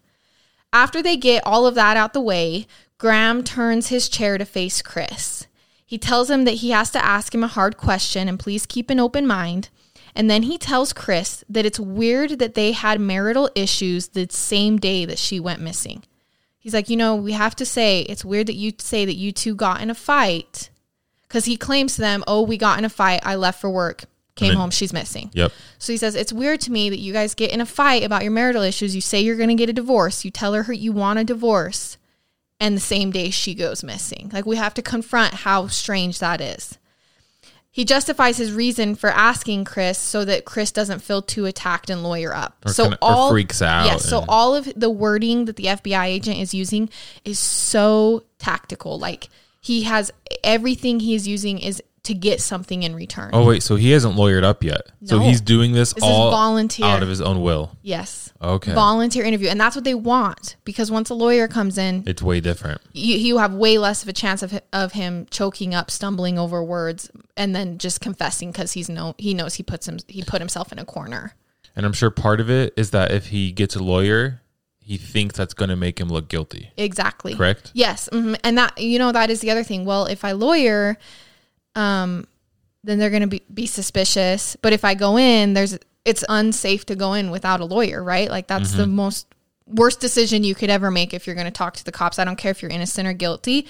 [0.74, 2.66] After they get all of that out the way,
[2.98, 5.46] Grahm turns his chair to face Chris.
[5.86, 8.90] He tells him that he has to ask him a hard question and please keep
[8.90, 9.70] an open mind.
[10.16, 14.78] And then he tells Chris that it's weird that they had marital issues the same
[14.78, 16.04] day that she went missing.
[16.58, 19.32] He's like, you know, we have to say it's weird that you say that you
[19.32, 20.72] two got in a fight
[21.24, 23.20] because he claims to them, oh, we got in a fight.
[23.24, 25.30] I left for work, came then- home, she's missing.
[25.34, 25.52] Yep.
[25.78, 28.24] So he says, It's weird to me that you guys get in a fight about
[28.24, 28.96] your marital issues.
[28.96, 30.26] You say you're going to get a divorce.
[30.26, 31.98] You tell her you want a divorce.
[32.60, 34.30] And the same day she goes missing.
[34.32, 36.78] Like, we have to confront how strange that is.
[37.70, 42.04] He justifies his reason for asking Chris so that Chris doesn't feel too attacked and
[42.04, 42.58] lawyer up.
[42.66, 44.08] Or so kinda- all freaks out Yes.
[44.08, 46.90] so and- all of the wording that the FBI agent is using
[47.26, 49.00] is so tactical.
[49.00, 49.28] Like
[49.60, 50.12] he has
[50.44, 53.30] everything he is using is to get something in return.
[53.32, 54.82] Oh wait, so he hasn't lawyered up yet.
[55.06, 56.86] So he's doing this, This is all volunteer.
[56.86, 57.78] out of his own will.
[57.82, 58.32] Yes.
[58.42, 58.74] Okay.
[58.74, 59.48] Volunteer interview.
[59.48, 62.82] And that's what they want because once a lawyer comes in, it's way different.
[62.92, 66.62] you, you have way less of a chance of, of him choking up, stumbling over
[66.62, 70.42] words, and then just confessing because he's no he knows he puts him he put
[70.42, 71.36] himself in a corner.
[71.76, 74.42] And I'm sure part of it is that if he gets a lawyer,
[74.80, 76.72] he thinks that's going to make him look guilty.
[76.76, 77.34] Exactly.
[77.34, 77.72] Correct?
[77.74, 78.38] Yes, mhm.
[78.44, 79.86] and that you know that is the other thing.
[79.86, 80.98] Well, if I lawyer,
[81.76, 82.28] um,
[82.84, 84.56] then they're going to be be suspicious.
[84.62, 88.30] But if I go in, there's it's unsafe to go in without a lawyer, right?
[88.30, 89.28] Like that's the most
[89.66, 92.20] worst decision you could ever make if you're going to talk to the cops.
[92.20, 93.68] I don't care if you're innocent or guilty.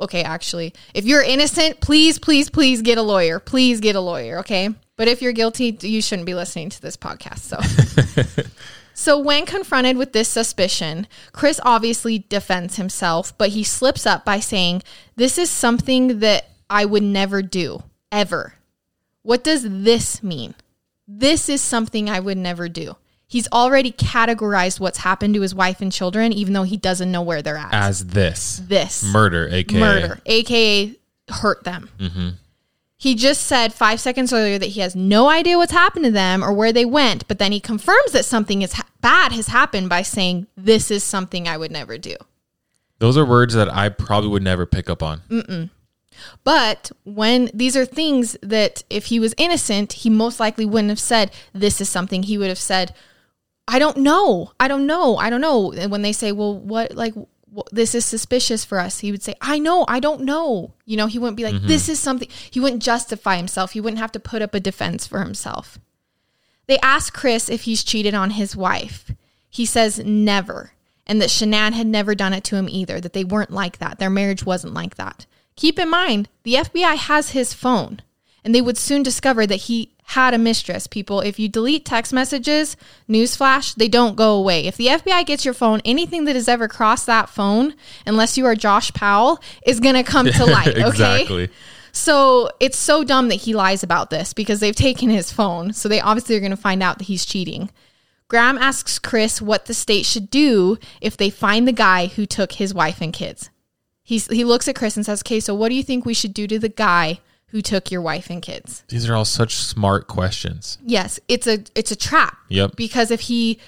[0.00, 3.38] Okay, actually, if you're innocent, please, please, please get a lawyer.
[3.38, 4.68] Please get a lawyer, okay?
[4.96, 7.38] But if you're guilty, you shouldn't be listening to this podcast.
[7.38, 8.42] So
[8.96, 14.38] So, when confronted with this suspicion, Chris obviously defends himself, but he slips up by
[14.38, 14.84] saying,
[15.16, 18.54] This is something that I would never do, ever.
[19.22, 20.54] What does this mean?
[21.06, 22.96] This is something I would never do.
[23.26, 27.22] He's already categorized what's happened to his wife and children, even though he doesn't know
[27.22, 27.74] where they're at.
[27.74, 30.94] As this this murder, aka murder, aka
[31.28, 31.90] hurt them.
[32.96, 36.42] He just said five seconds earlier that he has no idea what's happened to them
[36.42, 39.88] or where they went, but then he confirms that something is ha- bad has happened
[39.90, 42.16] by saying, "This is something I would never do."
[43.00, 45.20] Those are words that I probably would never pick up on.
[45.28, 45.70] Mm.
[46.42, 51.00] But when these are things that if he was innocent, he most likely wouldn't have
[51.00, 52.94] said, This is something he would have said,
[53.66, 54.52] I don't know.
[54.60, 55.16] I don't know.
[55.16, 55.72] I don't know.
[55.72, 57.14] And when they say, Well, what, like,
[57.70, 59.84] this is suspicious for us, he would say, I know.
[59.88, 60.74] I don't know.
[60.84, 61.66] You know, he wouldn't be like, mm-hmm.
[61.66, 62.28] This is something.
[62.50, 63.72] He wouldn't justify himself.
[63.72, 65.78] He wouldn't have to put up a defense for himself.
[66.66, 69.12] They ask Chris if he's cheated on his wife.
[69.50, 70.72] He says never,
[71.06, 73.98] and that Shanann had never done it to him either, that they weren't like that.
[73.98, 75.26] Their marriage wasn't like that.
[75.56, 78.02] Keep in mind, the FBI has his phone,
[78.44, 80.86] and they would soon discover that he had a mistress.
[80.86, 82.76] People, if you delete text messages,
[83.08, 84.66] newsflash, they don't go away.
[84.66, 88.44] If the FBI gets your phone, anything that has ever crossed that phone, unless you
[88.46, 90.68] are Josh Powell, is going to come to light.
[90.76, 90.88] Okay.
[90.88, 91.50] exactly.
[91.92, 95.72] So it's so dumb that he lies about this because they've taken his phone.
[95.72, 97.70] So they obviously are going to find out that he's cheating.
[98.28, 102.52] Grahm asks Chris what the state should do if they find the guy who took
[102.52, 103.48] his wife and kids.
[104.04, 106.34] He's, he looks at Chris and says, Okay, so what do you think we should
[106.34, 108.84] do to the guy who took your wife and kids?
[108.88, 110.78] These are all such smart questions.
[110.84, 112.36] Yes, it's a it's a trap.
[112.48, 112.76] Yep.
[112.76, 113.58] Because if he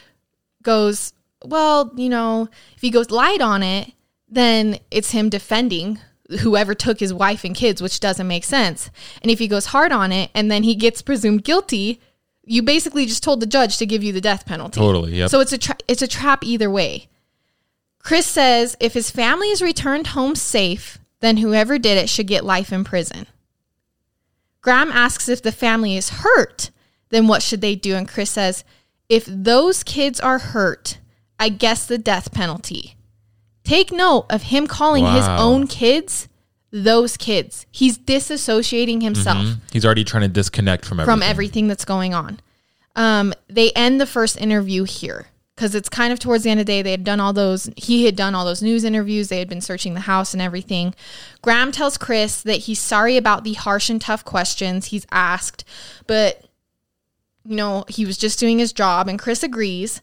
[0.63, 1.13] goes,
[1.45, 3.93] well, you know, if he goes light on it,
[4.29, 5.99] then it's him defending
[6.41, 8.91] whoever took his wife and kids, which doesn't make sense.
[9.23, 12.01] And if he goes hard on it and then he gets presumed guilty,
[12.43, 14.81] you basically just told the judge to give you the death penalty.
[14.81, 15.15] Totally.
[15.15, 15.31] Yep.
[15.31, 17.09] So it's a tra- it's a trap either way.
[18.07, 22.45] Chris says if his family is returned home safe, then whoever did it should get
[22.45, 23.27] life in prison.
[24.61, 26.71] Grahm asks if the family is hurt,
[27.09, 27.97] then what should they do?
[27.97, 28.63] And Chris says,
[29.09, 30.99] if those kids are hurt,
[31.41, 32.95] I guess the death penalty.
[33.65, 36.29] Take note of him calling his own kids
[36.71, 37.67] those kids.
[37.73, 39.61] He's disassociating himself Mhm.
[39.73, 41.13] He's already trying to disconnect from everything.
[41.21, 42.39] from everything that's going on.
[42.95, 46.67] Um, they end the first interview here because it's kind of towards the end of
[46.67, 46.83] the day.
[46.83, 49.29] They had done all those, he had done all those news interviews.
[49.29, 50.95] They had been searching the house and everything.
[51.41, 55.65] Grahm tells Chris that he's sorry about the harsh and tough questions he's asked,
[56.07, 56.45] but,
[57.45, 60.03] you know, he was just doing his job, and Chris agrees.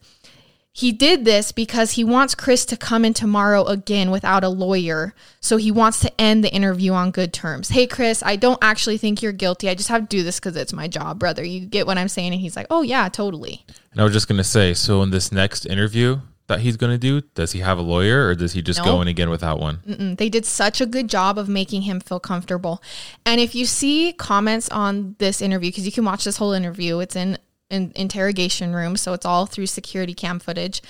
[0.76, 5.14] He did this because he wants Chris to come in tomorrow again without a lawyer.
[5.40, 7.70] So he wants to end the interview on good terms.
[7.70, 9.70] Hey, Chris, I don't actually think you're guilty.
[9.70, 11.44] I just have to do this because it's my job, brother.
[11.44, 12.32] You get what I'm saying?
[12.34, 13.64] And he's like, oh, yeah, totally.
[13.92, 17.22] And I was just gonna say, so in this next interview that he's gonna do,
[17.36, 18.86] does he have a lawyer or does he just No.
[18.86, 19.78] go in again without one?
[19.88, 22.82] Mm, They did such a good job of making him feel comfortable.
[23.28, 26.98] And if you see comments on this interview, because you can watch this whole interview,
[26.98, 27.38] it's in
[27.74, 30.82] an interrogation room, so it's all through security cam footage.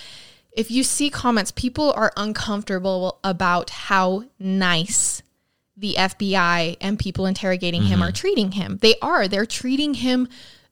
[0.51, 5.23] If you see comments, people are uncomfortable about how nice
[5.75, 8.09] the FBI and people interrogating him mm-hmm.
[8.09, 8.77] are treating him.
[8.81, 9.27] They are.
[9.27, 10.27] They're treating him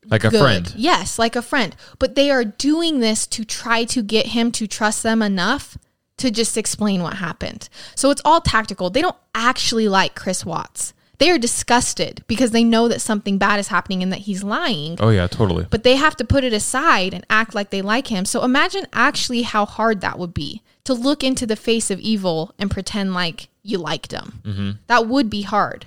[0.06, 0.72] Like a friend.
[0.78, 1.76] Yes, like a friend.
[1.98, 5.78] But they are doing this to try to get him to trust them enough
[6.18, 7.68] to just explain what happened.
[7.96, 8.90] So it's all tactical.
[8.90, 10.94] They don't actually like Chris Watts.
[11.22, 14.98] They are disgusted because they know that something bad is happening and that he's lying.
[15.00, 15.68] Oh yeah, totally.
[15.70, 18.26] But they have to put it aside and act like they like him.
[18.26, 22.56] So imagine actually how hard that would be to look into the face of evil
[22.58, 24.42] and pretend like you liked him.
[24.44, 24.72] Mm-hmm.
[24.88, 25.86] That would be hard.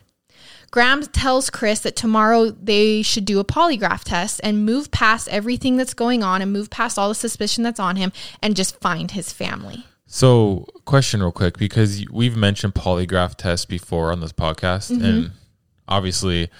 [0.70, 5.76] Grahm tells Chris that tomorrow they should do a polygraph test and move past everything
[5.76, 9.10] that's going on and move past all the suspicion that's on him and just find
[9.10, 9.84] his family.
[10.14, 15.04] So, question real quick because we've mentioned polygraph tests before on this podcast, mm-hmm.
[15.04, 15.30] and
[15.88, 16.50] obviously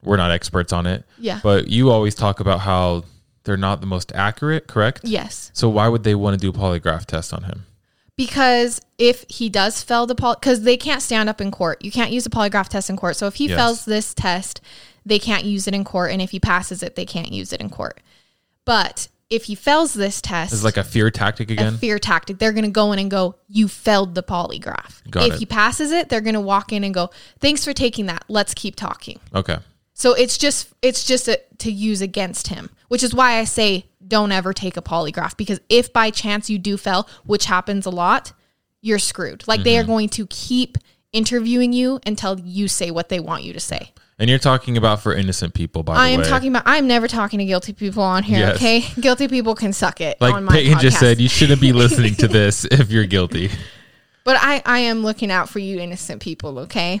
[0.00, 1.04] we're not experts on it.
[1.18, 1.40] Yeah.
[1.42, 3.02] But you always talk about how
[3.42, 5.00] they're not the most accurate, correct?
[5.02, 5.50] Yes.
[5.54, 7.66] So why would they want to do a polygraph test on him?
[8.14, 11.90] Because if he does fail the poly, because they can't stand up in court, you
[11.90, 13.16] can't use a polygraph test in court.
[13.16, 13.58] So if he Yes.
[13.58, 14.60] fails this test,
[15.04, 17.60] they can't use it in court, and if he passes it, they can't use it
[17.60, 18.00] in court.
[18.64, 21.76] But if he fails this test, it's like a fear tactic a again?
[21.78, 22.38] fear tactic.
[22.38, 25.38] They're going to go in and go, "You failed the polygraph." Got if it.
[25.38, 28.24] he passes it, they're going to walk in and go, "Thanks for taking that.
[28.28, 29.58] Let's keep talking." okay.
[29.94, 33.84] So it's just it's just a, to use against him, which is why I say
[34.06, 37.90] don't ever take a polygraph because if by chance you do fail, which happens a
[37.90, 38.32] lot,
[38.80, 39.46] you're screwed.
[39.46, 39.90] Like they are Mm-hmm.
[39.92, 40.78] going to keep
[41.12, 43.92] interviewing you until you say what they want you to say.
[44.20, 46.04] And you're talking about for innocent people, by the way.
[46.04, 46.22] I way.
[46.22, 48.56] am talking about I'm never talking to guilty people on here, Yes.
[48.56, 48.80] okay?
[49.00, 52.14] Guilty people can suck it like on my Payton just said, you shouldn't be listening
[52.16, 53.50] to this if you're guilty.
[54.24, 57.00] But I, I am looking out for you innocent people, okay?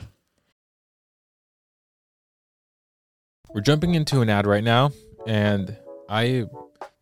[3.52, 4.92] We're jumping into an ad right now,
[5.26, 5.76] and
[6.08, 6.46] I,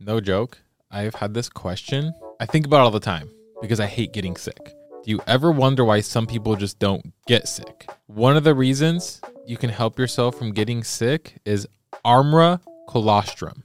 [0.01, 0.59] no joke,
[0.91, 2.13] I've had this question.
[2.41, 4.75] I think about it all the time because I hate getting sick.
[5.05, 7.89] Do you ever wonder why some people just don't get sick?
[8.07, 11.67] One of the reasons you can help yourself from getting sick is
[12.05, 13.65] Armra colostrum.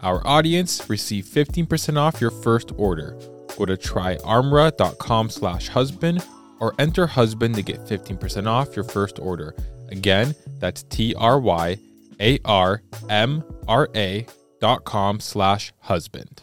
[0.00, 0.88] our audience.
[0.88, 3.18] Receive 15% off your first order.
[3.56, 6.24] Go to tryarmra.com slash husband
[6.60, 9.54] or enter husband to get 15% off your first order.
[9.90, 11.76] Again, that's T-R-Y-A-R-M-R-A
[14.60, 16.42] dot com slash husband.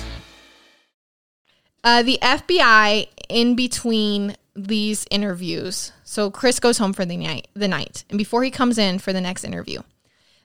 [1.83, 5.91] Uh, the FBI in between these interviews.
[6.03, 9.13] So Chris goes home for the night, the night, and before he comes in for
[9.13, 9.81] the next interview,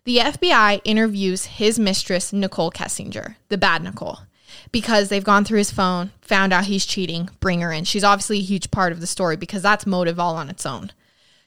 [0.04, 4.20] the FBI interviews his mistress Nichol Kessinger, the bad Nicole,
[4.70, 7.84] because they've gone through his phone, found out he's cheating, bring her in.
[7.84, 10.92] She's obviously a huge part of the story because that's motive all on its own.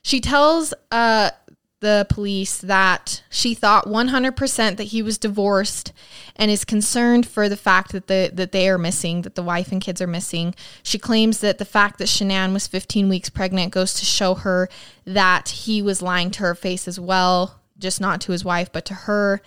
[0.01, 1.31] She tells uh,
[1.81, 5.93] the police that she thought 100% that he was divorced
[6.35, 9.71] and is concerned for the fact that the that they are missing, that the wife
[9.71, 10.53] and kids are missing.
[10.83, 14.69] She claims that the fact that Shanann was 15 weeks pregnant goes to show her
[15.05, 18.85] that he was lying to her face as well, just not to his wife, but
[18.85, 19.41] to her.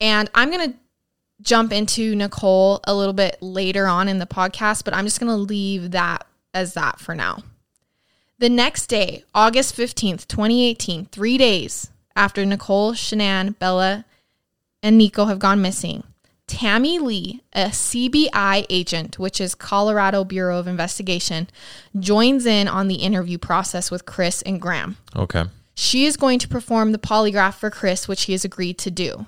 [0.00, 0.78] And I'm going to
[1.42, 5.30] jump into Nicole a little bit later on in the podcast, but I'm just going
[5.30, 7.42] to leave that as that for now.
[8.38, 14.04] The next day, August 15th, 2018, three days after Nicole, Shanann, Bella,
[14.82, 16.02] and Nico have gone missing,
[16.46, 21.48] Tammy Lee, a CBI agent, which is Colorado Bureau of Investigation,
[21.98, 24.96] joins in on the interview process with Chris and Grahm.
[25.16, 25.44] Okay.
[25.74, 29.26] She is going to perform the polygraph for Chris, which he has agreed to do.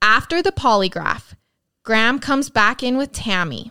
[0.00, 1.34] After the polygraph,
[1.82, 3.70] Grahm comes back in with Tammy.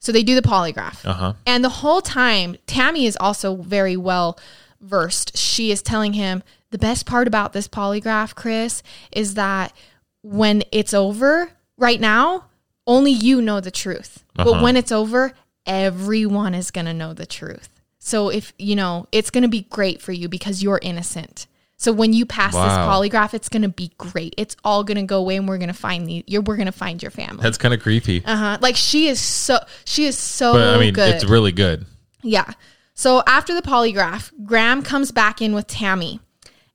[0.00, 1.04] So they do the polygraph.
[1.04, 1.32] Uh huh.
[1.46, 4.38] And the whole time, Tammy is also very well
[4.80, 5.36] versed.
[5.36, 9.72] She is telling him the best part about this polygraph, Chris, is that
[10.22, 12.44] when it's over right now,
[12.86, 14.24] only you know the truth.
[14.34, 14.62] But Uh-huh.
[14.62, 15.32] when it's over,
[15.66, 17.68] everyone is going to know the truth.
[17.98, 21.46] So if, you know, it's going to be great for you because you're innocent.
[21.80, 24.34] So when you pass this polygraph, it's going to be great.
[24.36, 26.66] It's all going to go away and we're going to find the you're we're going
[26.66, 27.40] to find your family.
[27.40, 28.24] That's kind of creepy.
[28.24, 28.58] Uh-huh.
[28.60, 31.14] Like she is so she is so but I mean, good.
[31.14, 31.86] it's really good.
[32.22, 32.52] Yeah.
[32.94, 36.18] So after the polygraph, Grahm comes back in with Tammy,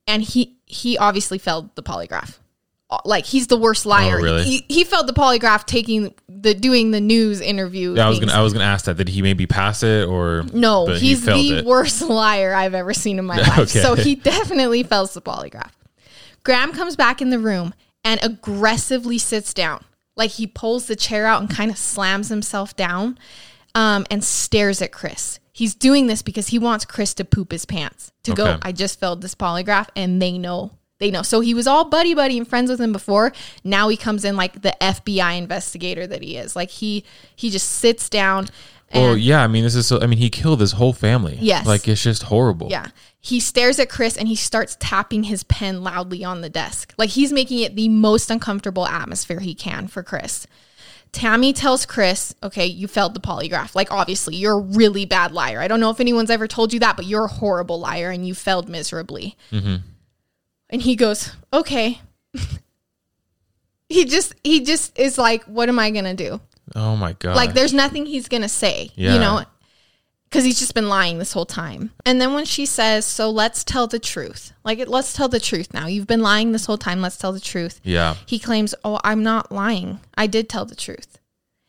[0.07, 2.37] and he he obviously failed the polygraph.
[3.05, 4.17] Like he's the worst liar.
[4.19, 4.43] Oh, really?
[4.43, 7.95] He, he failed the polygraph taking the doing the news interview.
[7.95, 8.97] Yeah, I was gonna I was gonna ask that.
[8.97, 11.65] Did he maybe pass it or No, but he he's the it?
[11.65, 13.59] worst liar I've ever seen in my life.
[13.59, 13.81] Okay.
[13.81, 15.71] So he definitely fails the polygraph.
[16.43, 17.73] Grahm comes back in the room
[18.03, 19.83] and aggressively sits down.
[20.15, 23.17] Like he pulls the chair out and kind of slams himself down
[23.75, 25.39] um, and stares at Chris.
[25.51, 28.99] He's doing this because he wants Chris to poop his pants, to go, I just
[28.99, 30.71] failed this polygraph, and they know.
[30.99, 31.21] They know.
[31.21, 33.33] So he was all buddy buddy and friends with him before.
[33.63, 36.55] Now he comes in like the FBI investigator that he is.
[36.55, 37.03] Like he
[37.35, 38.47] he just sits down.
[38.89, 39.43] And Well, yeah.
[39.43, 39.87] I mean, this is.
[39.87, 41.37] So, I mean, he killed his whole family.
[41.41, 41.65] Yes.
[41.65, 42.69] Like it's just horrible.
[42.69, 42.87] Yeah.
[43.19, 46.93] He stares at Chris and he starts tapping his pen loudly on the desk.
[46.97, 50.45] Like he's making it the most uncomfortable atmosphere he can for Chris.
[51.13, 53.75] Tammy tells Chris, okay, you failed the polygraph.
[53.75, 55.61] Like, obviously, you're a really bad liar.
[55.61, 58.27] I don't know if anyone's ever told you that, but you're a horrible liar and
[58.27, 59.37] you failed miserably.
[59.51, 59.75] Mm-hmm.
[60.73, 62.01] And he goes, okay.
[63.87, 66.41] he just, he just is like, what am I going to do?
[66.75, 67.35] Oh my god.
[67.35, 69.13] Like there's nothing he's gonna say, Yeah.
[69.13, 69.43] you know,
[70.23, 71.91] because he's just been lying this whole time.
[72.05, 75.39] And then when she says, "So let's tell the truth," like it, let's tell the
[75.39, 75.87] truth now.
[75.87, 77.01] You've been lying this whole time.
[77.01, 77.79] Let's tell the truth.
[77.83, 78.15] Yeah.
[78.25, 79.99] He claims, "Oh, I'm not lying.
[80.15, 81.19] I did tell the truth."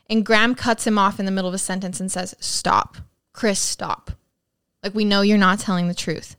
[0.08, 2.98] And Grahm cuts him off in the middle of a sentence and says, "Stop,
[3.32, 3.58] Chris.
[3.58, 4.12] Stop.
[4.82, 6.36] Like we know you're not telling the truth."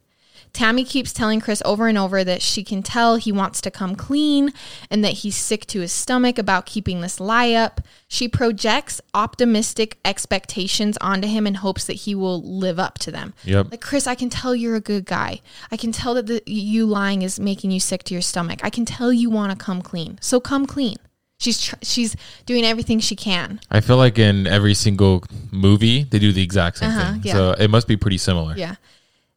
[0.55, 3.95] Tammy keeps telling Chris over and over that she can tell he wants to come
[3.95, 4.51] clean
[4.89, 7.81] and that he's sick to his stomach about keeping this lie up.
[8.07, 13.33] She projects optimistic expectations onto him in hopes that he will live up to them.
[13.43, 13.71] Yep.
[13.71, 15.41] Like, Chris, I can tell you're a good guy.
[15.71, 18.61] I can tell that the, you lying is making you sick to your stomach.
[18.63, 20.17] I can tell you want to come clean.
[20.21, 20.95] So come clean.
[21.37, 23.59] She's tr- she's doing everything she can.
[23.69, 27.21] I feel like in every single movie they do the exact same Uh-huh, thing.
[27.25, 27.33] yeah.
[27.33, 28.55] So it must be pretty similar.
[28.55, 28.75] Yeah.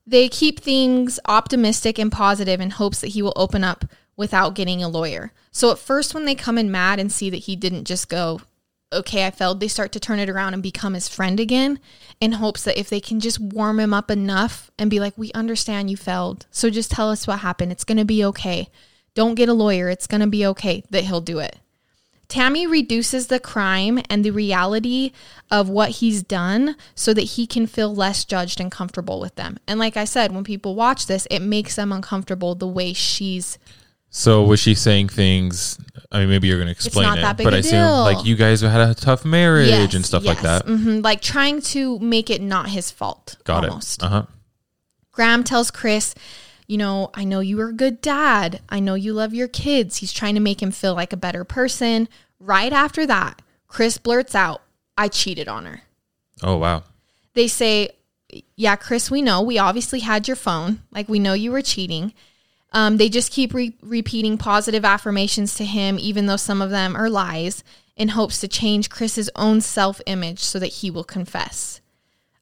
[0.08, 3.84] They keep things optimistic and positive in hopes that he will open up
[4.16, 5.34] without getting a lawyer.
[5.50, 8.40] So at first, when they come in mad and see that he didn't just go,
[8.90, 11.78] okay, I failed, they start to turn it around and become his friend again
[12.22, 15.30] in hopes that if they can just warm him up enough and be like, we
[15.32, 16.46] understand you failed.
[16.50, 17.70] So just tell us what happened.
[17.70, 18.70] It's going to be okay.
[19.12, 19.90] Don't get a lawyer.
[19.90, 21.58] It's going to be okay that he'll do it.
[22.28, 25.12] Tammy reduces the crime and the reality
[25.50, 29.58] of what he's done so that he can feel less judged and comfortable with them.
[29.66, 33.58] And like I said, when people watch this, it makes them uncomfortable the way she's
[34.10, 35.78] So was she saying things?
[36.12, 37.80] I mean, maybe you're going to explain not it, that big but a I assume
[38.00, 40.62] like you guys had a tough marriage Yes, and stuff like yes.
[40.62, 40.66] that.
[40.66, 43.36] Mhm, like trying to make it not his fault.
[43.44, 44.02] Got almost.
[44.02, 44.06] it.
[44.06, 44.22] Uh huh.
[45.12, 46.14] Grahm tells Chris,
[46.68, 48.60] you know, I know you were a good dad.
[48.68, 49.96] I know you love your kids.
[49.96, 52.08] He's trying to make him feel like a better person.
[52.38, 54.62] Right after that, Chris blurts out,
[54.96, 55.82] I cheated on her.
[56.42, 56.84] Oh wow.
[57.34, 57.90] they say,
[58.54, 59.42] Yeah, Chris, we know.
[59.42, 60.82] We obviously had your phone.
[60.92, 62.12] Like, we know you were cheating.
[62.72, 66.94] Um, they just keep re- repeating positive affirmations to him, even though some of them
[66.94, 67.64] are lies,
[67.96, 71.80] in hopes to change Chris's own self image so that he will confess.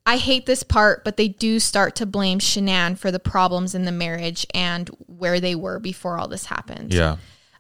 [0.07, 3.85] I hate this part, but they do start to blame Shanann for the problems in
[3.85, 6.95] the marriage and where they were before all this happened.
[6.95, 7.17] Yeah.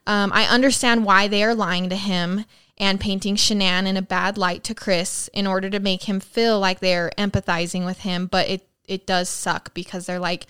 [0.06, 2.44] Um, I understand why they are lying to him
[2.78, 6.60] and painting Shanann in a bad light to Chris in order to make him feel
[6.60, 8.26] like they're empathizing with him.
[8.26, 10.46] But it it does suck because they're like,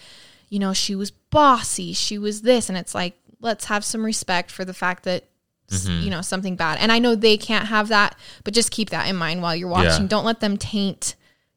[0.51, 4.51] you know, she was bossy, she was this, and it's like, let's have some respect
[4.51, 5.24] for the fact that
[5.72, 6.76] s- you know something bad.
[6.78, 9.68] And I know they can't have that, but just keep that in mind while you're
[9.70, 10.03] watching.
[10.03, 10.09] Yeah.
[10.09, 11.14] Don't let them taint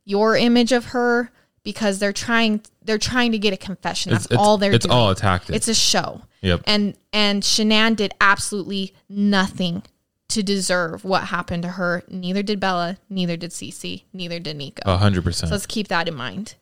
[0.09, 1.31] your image of her
[1.63, 4.11] because they're trying they're trying to get a confession.
[4.11, 4.97] That's It's, it's, all they're It's doing.
[4.97, 5.55] all a tactic.
[5.55, 6.23] It's a show.
[6.41, 6.61] Yep.
[6.65, 9.83] And and Shanann did absolutely nothing
[10.29, 12.03] to deserve what happened to her.
[12.07, 14.81] Neither did Bella, neither did Cece, neither did Nico.
[14.85, 15.51] A hundred So percent.
[15.51, 16.55] let's keep that in mind.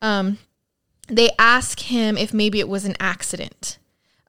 [0.00, 0.38] Um,
[1.08, 3.78] they ask him if maybe it was an accident,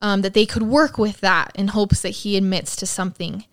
[0.02, 3.46] um, that they could work with that in hopes that he admits to something.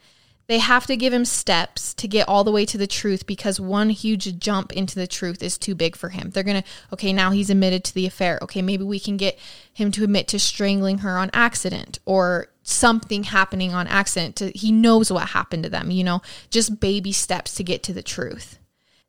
[0.49, 3.59] They have to give him steps to get all the way to the truth because
[3.59, 6.31] one huge jump into the truth is too big for him.
[6.31, 8.39] They're going to, okay, now he's admitted to the affair.
[8.43, 9.39] Okay, maybe we can get
[9.73, 14.37] him to admit to strangling her on accident or something happening on accident.
[14.37, 17.93] To, he knows what happened to them, you know, just baby steps to get to
[17.93, 18.59] the truth.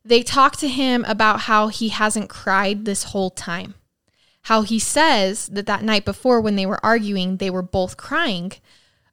[0.04, 3.74] They talk to him about how he hasn't cried this whole time.
[4.42, 8.52] How he says that that night before when they were arguing, they were both crying.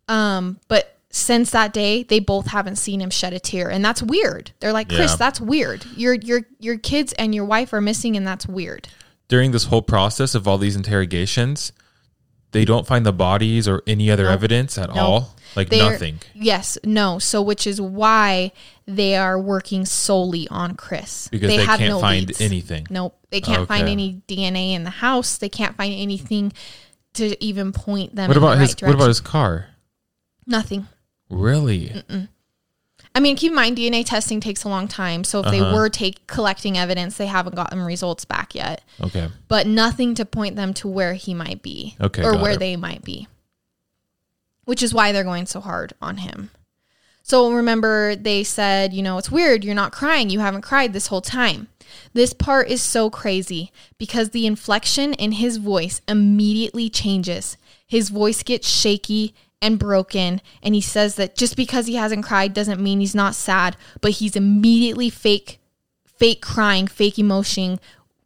[0.08, 4.04] Um, but since that day, they both haven't seen him shed a tear, and that's
[4.04, 4.52] weird.
[4.60, 5.16] They're like, Chris, Yeah.
[5.16, 5.86] that's weird.
[5.96, 8.90] Your your your kids and your wife are missing, and that's weird.
[9.30, 11.72] During this whole process of all these interrogations,
[12.52, 15.36] they don't find the bodies or any other evidence at all.
[15.56, 16.20] Like They're- nothing.
[16.34, 17.18] Yes, no.
[17.18, 18.52] So, which is why
[18.86, 22.88] they are working solely on Chris Because they they have can't find anything.
[22.90, 25.38] Nope, they can't find any DNA in the house.
[25.38, 26.52] They can't find anything
[27.14, 28.28] to even point them.
[28.28, 29.68] What about the his right what about his car?
[30.46, 30.88] Nothing.
[31.30, 32.04] Really?
[33.14, 35.24] I mean, keep in mind, DNA testing takes a long time.
[35.24, 35.74] So if they Uh-huh.
[35.74, 38.82] were take collecting evidence, they haven't gotten results back yet.
[39.02, 39.30] Okay.
[39.48, 42.60] But nothing to point them to where he might be, Okay, or where it.
[42.60, 43.28] they might be.
[44.66, 46.50] Which is why they're going so hard on him.
[47.24, 49.64] So remember, they said, you know, it's weird.
[49.64, 50.30] You're not crying.
[50.30, 51.70] You haven't cried this whole time.
[52.14, 57.58] This part is so crazy because the inflection in his voice immediately changes.
[57.88, 62.54] His voice gets shaky and broken, and he says that just because he hasn't cried
[62.54, 65.60] doesn't mean he's not sad, but he's immediately fake,
[66.06, 67.80] fake crying, fake emotion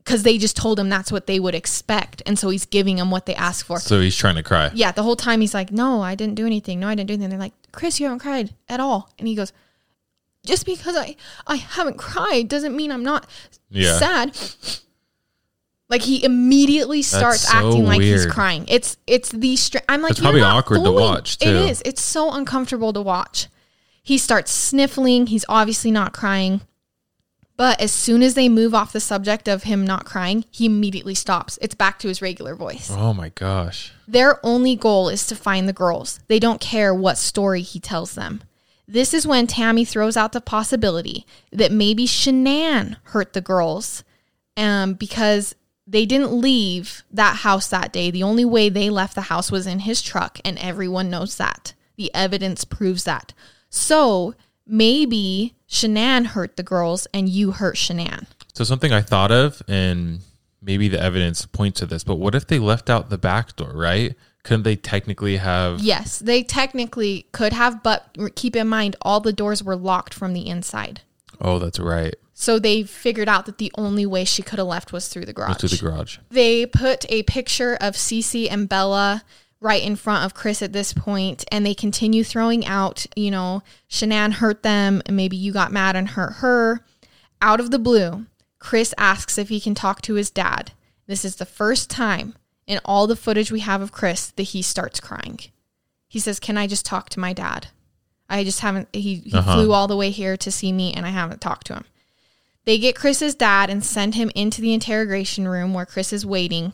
[0.03, 3.11] because they just told him that's what they would expect, and so he's giving them
[3.11, 4.71] what they asked for So he's trying to cry.
[4.73, 6.79] yeah, the whole time he's like, "No, I didn't do anything.
[6.79, 9.35] No, I didn't do anything." They're like, "Chris, you haven't cried at all," and he
[9.35, 9.53] goes,
[10.45, 11.15] "Just because I
[11.45, 13.29] I haven't cried doesn't mean I'm not
[13.69, 13.99] Yeah.
[13.99, 14.35] sad."
[15.89, 18.65] Like he immediately starts so acting like he's crying.
[18.67, 21.49] It's it's the str- I'm like It's "You're probably awkward to watch, too.
[21.49, 21.81] It is.
[21.83, 23.47] It's so uncomfortable to watch.
[24.03, 25.27] He starts sniffling.
[25.27, 26.61] He's obviously not crying.
[27.57, 31.13] But as soon as they move off the subject of him not crying, he immediately
[31.13, 31.59] stops.
[31.61, 32.89] It's back to his regular voice.
[32.89, 33.91] Oh my gosh.
[34.07, 36.21] Their only goal is to find the girls.
[36.27, 38.43] They don't care what story he tells them.
[38.87, 44.05] This is when Tammy throws out the possibility that maybe Shanann hurt the girls
[44.55, 45.53] um, because
[45.89, 48.11] they didn't leave that house that day.
[48.11, 51.73] The only way they left the house was in his truck, and everyone knows that.
[51.95, 53.33] The evidence proves that.
[53.69, 54.35] So
[54.67, 58.27] maybe Shanann hurt the girls and you hurt Shanann.
[58.53, 60.19] So something I thought of, and
[60.61, 63.71] maybe the evidence points to this, but what if they left out the back door,
[63.73, 64.15] right?
[64.43, 69.33] Couldn't they technically have Yes, they technically could have, but keep in mind all the
[69.33, 71.01] doors were locked from the inside.
[71.41, 72.15] Oh, that's right.
[72.41, 75.33] So they figured out that the only way she could have left was through the
[75.33, 75.57] garage.
[75.57, 76.19] To the garage.
[76.29, 79.25] They put a picture of Cece and Bella
[79.59, 83.61] right in front of Chris at this point, and they continue throwing out, you know,
[83.89, 86.85] Shanann hurt them, and maybe you got mad and hurt her.
[87.41, 88.25] Out of the blue,
[88.57, 90.71] Chris asks if he can talk to his dad.
[91.07, 92.35] This is the first time
[92.65, 95.39] in all the footage we have of Chris that he starts crying.
[96.07, 97.67] He says, Can I just talk to my dad?
[98.29, 99.55] I just haven't, he, he Uh-huh.
[99.55, 101.83] flew all the way here to see me, and I haven't talked to him.
[102.65, 106.73] They get Chris's dad and send him into the interrogation room where Chris is waiting.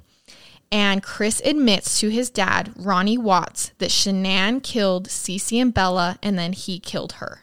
[0.72, 6.38] And Chris admits to his dad, Ronnie Watts, that Shanann killed Cece and Bella and
[6.38, 7.42] then he killed her.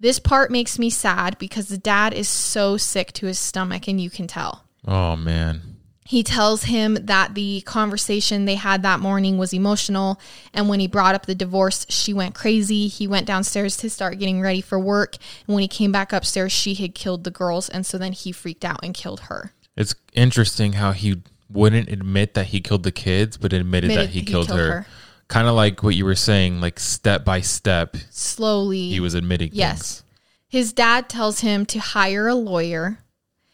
[0.00, 4.00] This part makes me sad because the dad is so sick to his stomach and
[4.00, 4.64] you can tell.
[4.84, 5.71] Oh man.
[6.04, 10.20] He tells him that the conversation they had that morning was emotional.
[10.52, 12.88] And when he brought up the divorce, she went crazy.
[12.88, 15.16] He went downstairs to start getting ready for work.
[15.46, 17.68] And when he came back upstairs, she had killed the girls.
[17.68, 19.52] And so then he freaked out and killed her.
[19.76, 24.12] It's interesting how he wouldn't admit that he killed the kids, but admitted, Admitted that
[24.12, 24.70] he, he killed, killed her.
[24.72, 24.86] her.
[25.28, 28.88] Kind of like what you were saying, like step by step, Slowly.
[28.90, 29.78] he was admitting Yes.
[29.78, 30.04] things.
[30.48, 32.98] His dad tells him to hire a lawyer.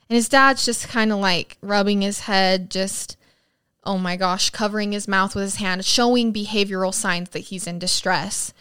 [0.08, 3.16] And his dad's just kind of like rubbing his head, just,
[3.84, 7.78] oh my gosh, covering his mouth with his hand, showing behavioral signs that he's in
[7.78, 8.52] distress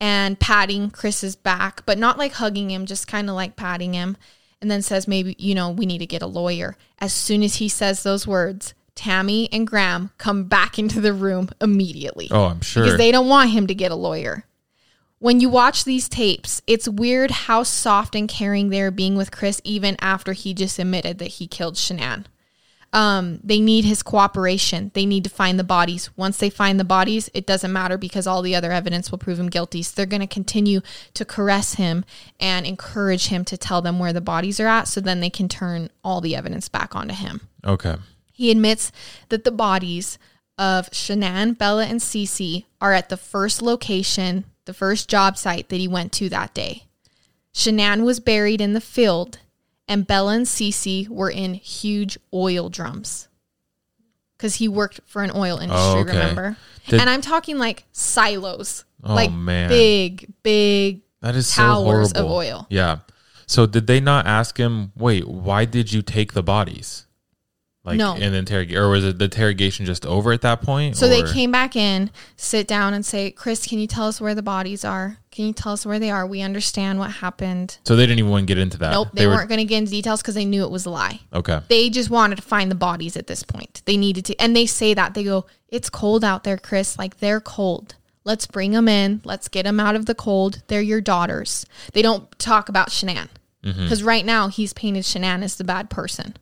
[0.00, 4.16] and patting Chris's back, but not like hugging him, just kind of like patting him.
[4.60, 6.76] And then says, maybe, you know, we need to get a lawyer.
[6.98, 11.50] As soon as he says those words, Tammy and Grahm come back into the room
[11.60, 12.82] immediately Oh, I'm sure.
[12.82, 14.45] because they don't want him to get a lawyer.
[15.26, 19.60] When you watch these tapes, it's weird how soft and caring they're being with Chris
[19.64, 22.26] even after he just admitted that he killed Shanann.
[22.92, 24.92] Um, they need his cooperation.
[24.94, 26.16] They need to find the bodies.
[26.16, 29.40] Once they find the bodies, it doesn't matter because all the other evidence will prove
[29.40, 29.82] him guilty.
[29.82, 30.80] So they're going to continue
[31.14, 32.04] to caress him
[32.38, 35.48] and encourage him to tell them where the bodies are at so then they can
[35.48, 37.40] turn all the evidence back onto him.
[37.66, 37.96] okay.
[38.32, 38.92] He admits
[39.30, 40.20] that the bodies
[40.56, 45.80] of Shanann, Bella, and Cece are at the first location the first job site that
[45.80, 46.84] he went to that day.
[47.54, 49.38] Shanann was buried in the field,
[49.88, 53.28] and Bella and Cece were in huge oil drums.
[54.36, 56.12] Because he worked for an oil oh, industry, Oh, okay.
[56.12, 56.56] remember?
[56.88, 59.70] Did- and I'm talking like silos, Oh, like man.
[59.70, 61.00] big, big.
[61.22, 62.20] That is so towers horrible.
[62.20, 62.66] of oil.
[62.68, 62.98] Yeah.
[63.46, 67.06] So did they not ask him, wait, why did you take the bodies?
[67.86, 68.16] Like No.
[68.16, 70.96] in the interrogation, or was it the interrogation just over at that point?
[70.96, 74.34] So they came back in, sit down, and say, Chris, can you tell us where
[74.34, 75.18] the bodies are?
[75.30, 76.26] Can you tell us where they are?
[76.26, 77.78] We understand what happened.
[77.84, 78.90] So they didn't even want to get into that.
[78.90, 81.20] Nope, they, weren't going to get into details because they knew it was a lie.
[81.32, 81.60] Okay.
[81.68, 83.82] They just wanted to find the bodies at this point.
[83.84, 86.98] They needed to, and they say that they go, "It's cold out there, Chris.
[86.98, 87.94] Like they're cold.
[88.24, 89.20] Let's bring them in.
[89.24, 90.62] Let's get them out of the cold.
[90.66, 93.28] They're your daughters." They don't talk about Shanann
[93.62, 93.82] mm-hmm.
[93.82, 96.36] because right now he's painted Shanann as the bad person.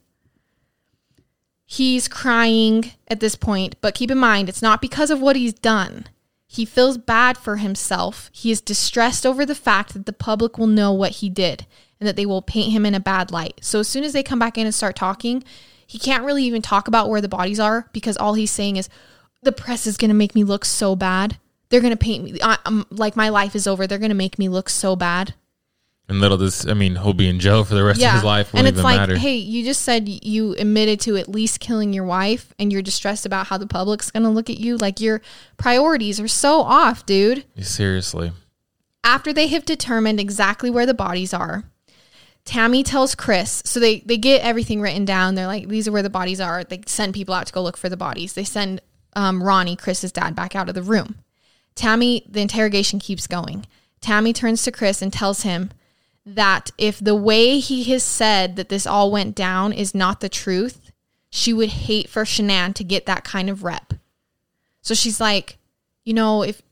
[1.66, 5.54] He's crying at this point, but keep in mind, it's not because of what he's
[5.54, 6.06] done.
[6.46, 8.30] He feels bad for himself.
[8.32, 11.66] He is distressed over the fact that the public will know what he did
[11.98, 13.58] and that they will paint him in a bad light.
[13.62, 15.42] So as soon as they come back in and start talking,
[15.86, 18.88] he can't really even talk about where the bodies are because all he's saying is
[19.42, 21.38] the press is going to make me look so bad.
[21.70, 23.86] They're going to paint me I, um, like my life is over.
[23.86, 25.34] They're going to make me look so bad.
[26.06, 28.48] And little this, I mean, he'll be in jail for the rest of his life.
[28.52, 29.16] and Won't it's even like, matter.
[29.16, 33.24] hey, you just said you admitted to at least killing your wife, and you're distressed
[33.24, 34.76] about how the public's gonna look at you.
[34.76, 35.22] Like your
[35.56, 37.44] priorities are so off, dude.
[37.58, 38.32] Seriously.
[39.02, 41.64] After they have determined exactly where the bodies are,
[42.44, 43.62] Tammy tells Chris.
[43.64, 45.34] So they they get everything written down.
[45.34, 46.64] They're like, these are where the bodies are.
[46.64, 48.34] They send people out to go look for the bodies.
[48.34, 48.82] They send
[49.16, 51.16] um, Ronnie, Chris's dad, back out of the room.
[51.74, 53.66] Tammy, the interrogation keeps going.
[54.00, 55.70] Tammy turns to Chris and tells him
[56.26, 60.28] that if the way he has said that this all went down is not the
[60.28, 60.90] truth,
[61.30, 63.94] she would hate for Shanann to get that kind of rep.
[64.80, 65.58] So she's like,
[66.04, 66.62] you know, if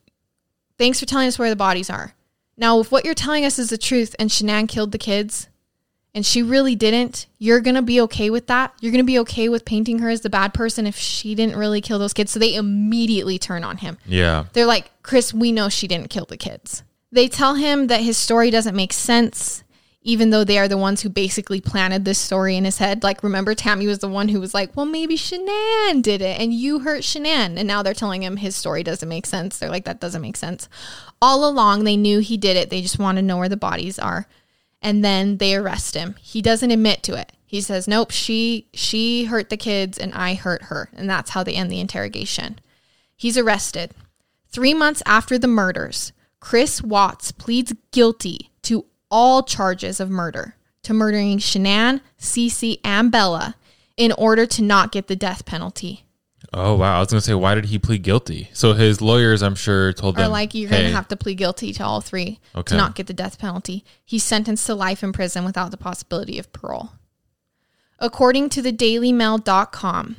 [0.77, 2.13] thanks for telling us where the bodies are.
[2.55, 5.49] Now, if what you're telling us is the truth and Shanann killed the kids
[6.13, 8.73] and she really didn't, you're going to be okay with that.
[8.79, 11.55] You're going to be okay with painting her as the bad person if she didn't
[11.55, 12.31] really kill those kids.
[12.31, 13.97] So they immediately turn on him.
[14.05, 14.45] Yeah.
[14.53, 16.83] They're like, Chris, we know she didn't kill the kids.
[17.13, 19.63] They tell him that his story doesn't make sense,
[20.01, 23.03] even though they are the ones who basically planted this story in his head.
[23.03, 26.51] Like, remember, Tammy was the one who was like, well, maybe Shanann did it and
[26.51, 27.55] you hurt Shanann.
[27.57, 29.59] And now they're telling him his story doesn't make sense.
[29.59, 30.67] They're like, that doesn't make sense.
[31.21, 32.71] All along, they knew he did it.
[32.71, 34.25] They just want to know where the bodies are.
[34.81, 36.15] And then they arrest him.
[36.19, 37.31] He doesn't admit to it.
[37.45, 41.43] He says, "Nope, she she hurt the kids and I hurt her." And that's how
[41.43, 42.57] they end the interrogation.
[43.15, 43.91] He's arrested.
[44.49, 46.11] Three months after the murders,
[46.43, 53.55] Chris Watts pleads guilty to all charges of murder, to murdering Shanann, Cece, and Bella
[53.95, 56.03] in order to not get the death penalty.
[56.51, 56.97] Oh wow.
[56.97, 58.49] I was gonna say, why did he plead guilty?
[58.51, 61.15] So his lawyers, I'm sure, told Or them, like you're hey, going to have to
[61.15, 62.71] plead guilty to all three Okay.
[62.71, 63.85] to not get the death penalty.
[64.03, 66.89] He's sentenced to life in prison without the possibility of parole.
[67.99, 70.17] According to the dailymail.com,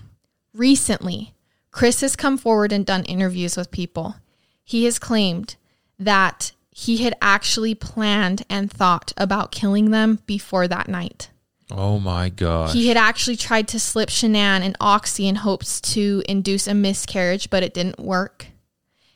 [0.55, 1.35] recently,
[1.71, 4.17] Chris has come forward and done interviews with people.
[4.65, 5.57] He has claimed
[6.05, 11.31] that he had actually planned and thought about killing them before that night.
[11.71, 12.71] Oh my God.
[12.71, 17.49] He had actually tried to slip Shanann an oxy in hopes to induce a miscarriage,
[17.49, 18.47] but it didn't work.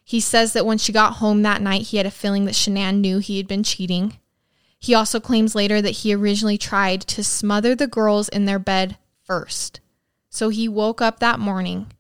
[0.05, 3.01] He says that when she got home that night, he had a feeling that Shanann
[3.01, 4.19] knew he had been cheating.
[4.79, 8.97] He also claims later that he originally tried to smother the girls in their bed
[9.25, 9.81] first.
[10.31, 11.93] So he woke up that morning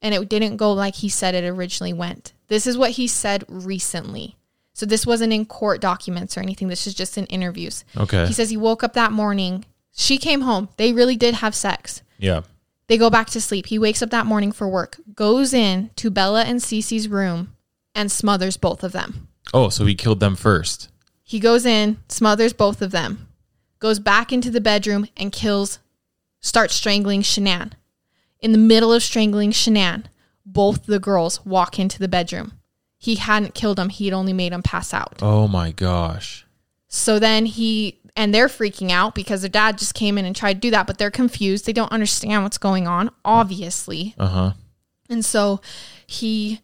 [0.00, 2.32] and it didn't go like he said it originally went.
[2.48, 4.36] This is what he said recently.
[4.74, 6.68] So this wasn't in court documents or anything.
[6.68, 7.84] This is just in interviews.
[7.96, 8.26] okay.
[8.26, 9.64] He says he woke up that morning.
[9.92, 10.68] She came home.
[10.76, 12.02] They really did have sex.
[12.18, 12.42] yeah.
[12.86, 13.66] They go back to sleep.
[13.66, 17.54] He wakes up that morning for work, goes in to Bella and Cece's room,
[17.94, 19.28] and smothers both of them.
[19.52, 20.88] Oh, so he killed them first.
[21.22, 23.28] He goes in, smothers both of them,
[23.78, 25.80] goes back into the bedroom and kills,
[26.40, 27.72] starts strangling Shanann.
[28.40, 30.04] In the middle of strangling Shanann,
[30.52, 32.52] both the girls walk into the bedroom.
[32.96, 35.18] He hadn't killed them, he had only made them pass out.
[35.22, 36.46] Oh my gosh.
[36.88, 40.54] So then he and they're freaking out because their dad just came in and tried
[40.54, 41.66] to do that, but they're confused.
[41.66, 44.14] They don't understand what's going on, obviously.
[44.18, 44.52] Uh huh.
[45.08, 45.60] And so
[46.06, 46.60] he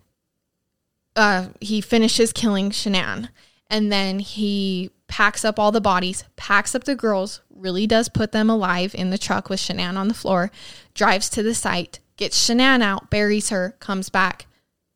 [1.14, 3.28] uh he finishes killing Shanann
[3.70, 8.32] and then he packs up all the bodies, packs up the girls, really does put
[8.32, 10.50] them alive in the truck with Shanann on the floor,
[10.94, 14.46] drives to the site, gets Shanann out, buries her, comes back,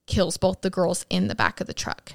[0.06, 2.12] kills both the girls in the back of the truck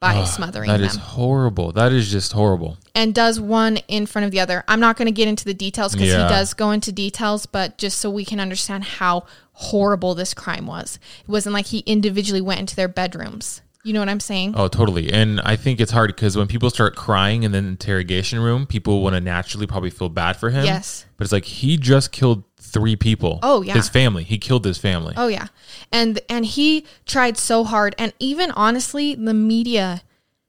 [0.00, 1.72] by ah, smothering That them is horrible.
[1.72, 2.78] That is just horrible.
[2.94, 4.62] and does one in front of the other.
[4.68, 6.28] I'm not going to get into the details because Yeah.
[6.28, 10.66] he does go into details, but just so we can understand how horrible this crime
[10.66, 10.98] was.
[11.22, 13.60] It wasn't like he individually went into their bedrooms.
[13.84, 14.54] You know what I'm saying?
[14.56, 15.12] Oh, totally.
[15.12, 19.02] And I think it's hard because when people start crying in the interrogation room, people
[19.02, 20.64] want to naturally probably feel bad for him.
[20.64, 21.06] Yes.
[21.16, 23.38] But it's like he just killed three people.
[23.42, 23.74] Oh, yeah.
[23.74, 24.22] His family.
[24.24, 25.14] He killed his family.
[25.16, 25.48] Oh yeah.
[25.92, 30.02] And and he tried so hard and even honestly the media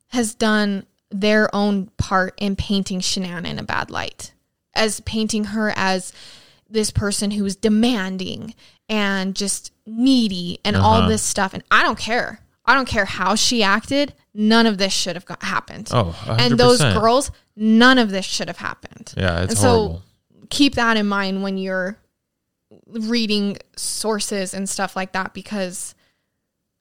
[0.10, 4.34] has done their own part in painting Shanann in a bad light.
[4.76, 6.14] As painting her as
[6.70, 8.54] this person who is demanding
[8.88, 11.10] and just needy and all Uh-huh.
[11.10, 12.42] this stuff and I don't care.
[12.66, 14.14] I don't care how she acted.
[14.36, 15.90] None of this should have got, happened.
[15.92, 16.40] Oh, 100%.
[16.40, 19.12] and those girls, none of this should have happened.
[19.18, 19.96] Yeah, it's and horrible.
[19.98, 21.98] so keep that in mind when you're
[22.92, 25.96] reading sources and stuff like that because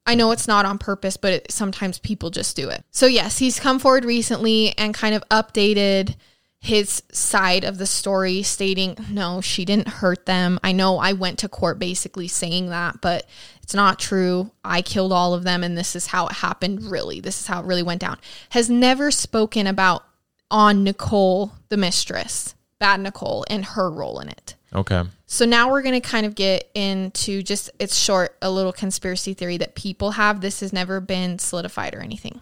[0.06, 2.82] I know it's not on purpose, but it, sometimes people just do it.
[2.90, 6.16] So, yes, he's come forward recently and kind of updated
[6.60, 10.58] his side of the story, stating, No, she didn't hurt them.
[10.64, 13.26] I know I went to court basically saying that, but
[13.62, 14.50] it's not true.
[14.64, 17.20] I killed all of them, and this is how it happened, really.
[17.20, 18.18] This is how it really went down.
[18.50, 20.04] Has never spoken about
[20.50, 24.54] on Nicole, the mistress, bad Nicole, and her role in it.
[24.74, 25.04] Okay.
[25.30, 29.34] So now we're going to kind of get into just it's short a little conspiracy
[29.34, 30.40] theory that people have.
[30.40, 32.40] This has never been solidified or anything.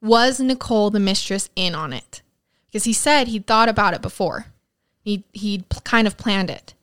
[0.00, 2.22] Was Nicole the mistress in on it?
[2.66, 4.46] Because he said he'd thought about it before.
[5.00, 6.74] He he'd kind of planned it.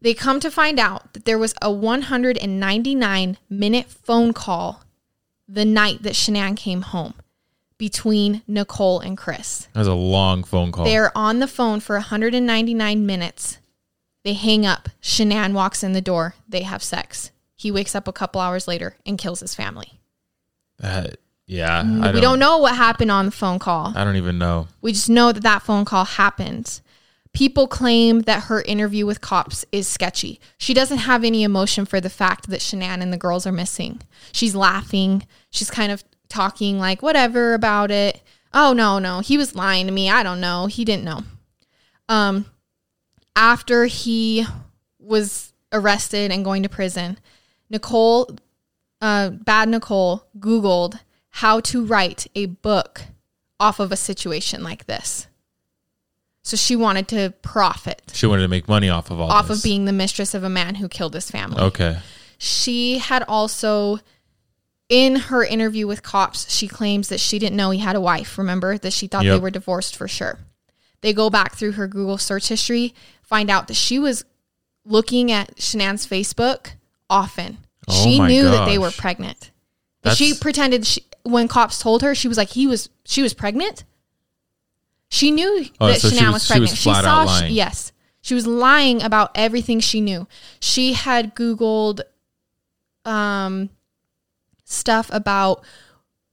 [0.00, 4.82] They come to find out that there was a 199 minute phone call
[5.46, 7.14] the night that Shanann came home
[7.78, 9.68] between Nicole and Chris.
[9.72, 10.84] That was a long phone call.
[10.84, 13.58] They're on the phone for 199 minutes.
[14.24, 14.88] They hang up.
[15.02, 16.34] Shanann walks in the door.
[16.48, 17.30] They have sex.
[17.54, 20.00] He wakes up a couple hours later and kills his family.
[20.78, 21.16] That-
[21.46, 21.82] yeah.
[22.02, 23.92] I we don't know what happened on the phone call.
[23.94, 24.68] I don't even know.
[24.80, 26.80] We just know that that phone call happened.
[27.34, 30.40] People claim that her interview with cops is sketchy.
[30.56, 34.00] She doesn't have any emotion for the fact that Shanann and the girls are missing.
[34.32, 35.26] She's laughing.
[35.50, 38.22] She's kind of talking like whatever about it.
[38.54, 40.08] Oh no, no, he was lying to me.
[40.08, 40.66] I don't know.
[40.66, 41.24] He didn't know.
[42.08, 42.46] Um
[43.36, 44.46] after he
[44.98, 47.18] was arrested and going to prison,
[47.70, 48.36] Nicole
[49.00, 50.98] uh bad Nicole googled
[51.30, 53.02] how to write a book
[53.58, 55.26] off of a situation like this.
[56.42, 59.58] So she wanted to profit She wanted to make money off of all off this.
[59.58, 61.60] of being the mistress of a man who killed his family.
[61.60, 61.98] Okay.
[62.36, 63.98] She had also,
[64.90, 68.36] in her interview with cops, she claims that she didn't know he had a wife.
[68.36, 70.38] Remember that she thought they were divorced for sure.
[71.00, 72.94] They go back through her Google search history,
[73.26, 74.24] find out that she was
[74.84, 76.72] looking at Shanann's Facebook
[77.10, 77.58] often.
[77.88, 79.50] Oh she knew that they were pregnant.
[80.02, 83.32] And she pretended she, when cops told her, she was like, he was, she was
[83.34, 83.84] pregnant.
[85.08, 86.70] She knew Oh, that so Shanann was- was, she pregnant.
[86.72, 87.52] was She, saw, lying.
[87.54, 90.26] yes, she was lying about everything she knew.
[90.60, 92.00] She had Googled
[93.04, 93.70] um,
[94.64, 95.62] stuff about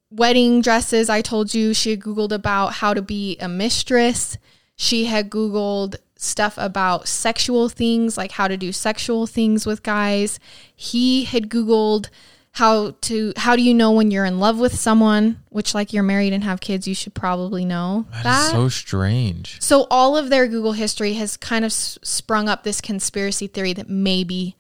[0.10, 1.10] wedding dresses.
[1.10, 4.38] I told you she had Googled about how to be a mistress.
[4.76, 10.40] She had Googled stuff about sexual things, like how to do sexual things with guys.
[10.76, 12.10] He had Googled
[12.56, 16.04] how to how do you know when you're in love with someone which like you're
[16.04, 19.56] married and have kids you should probably know that is so strange.
[19.62, 23.72] so all of their Google history has kind of s- sprung up this conspiracy theory
[23.72, 24.58] that maybe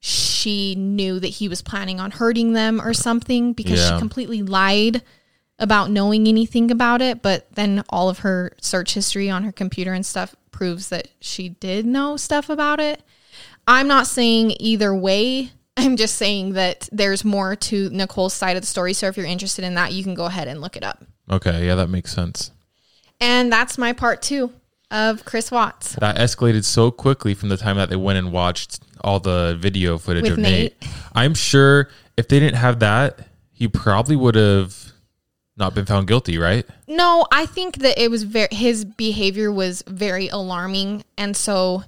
[0.00, 3.94] she knew that he was planning on hurting them or something because Yeah.
[3.94, 5.00] she completely lied
[5.58, 7.22] about knowing anything about it.
[7.22, 11.48] But then all of her search history on her computer and stuff proves that she
[11.48, 13.02] did know stuff about it.
[13.66, 15.52] I'm not saying either way.
[15.78, 18.92] I'm just saying that there's more to Nicole's side of the story.
[18.92, 21.02] So if you're interested in that, you can go ahead and look it up.
[21.30, 21.66] Okay.
[21.66, 22.50] Yeah, that makes sense.
[23.22, 24.52] And that's my part two
[24.90, 25.94] of Chris Watts.
[25.94, 29.96] That escalated so quickly from the time that they went and watched all the video
[29.96, 30.76] footage With of Nate.
[31.14, 31.88] I'm sure
[32.18, 34.89] if they didn't have that, he probably would have
[35.60, 36.66] not been found guilty, right?
[36.88, 41.84] No, I think that it was very his behavior was very alarming and so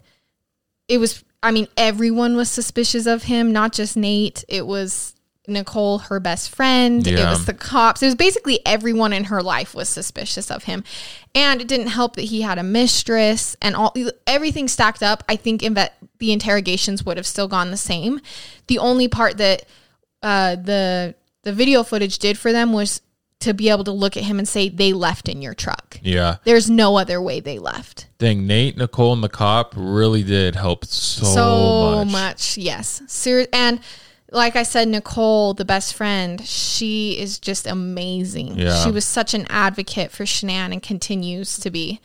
[0.88, 4.44] it was I mean everyone was suspicious of him, not just Nate.
[4.48, 5.14] It was
[5.48, 7.04] Nicole, her best friend.
[7.06, 8.02] It was the cops.
[8.02, 10.84] It was basically everyone in her life was suspicious of him.
[11.34, 13.92] And it didn't help that he had a mistress and all
[14.26, 15.24] everything stacked up.
[15.28, 18.20] I think in that the interrogations would have still gone the same.
[18.68, 19.64] The only part that
[20.22, 23.00] uh, the the video footage did for them was
[23.42, 25.98] to be able to look at him and say they left in your truck.
[26.02, 26.36] Yeah.
[26.44, 28.08] There's no other way they left.
[28.18, 32.12] Dang, Nate, Nicole, and the cop really did help so, so much.
[32.12, 32.58] much.
[32.58, 33.02] Yes.
[33.06, 33.80] Ser- and
[34.30, 38.58] like I said, Nicole, the best friend, she is just amazing.
[38.58, 38.82] Yeah.
[38.82, 42.00] She was such an advocate for Shanann and continues to be.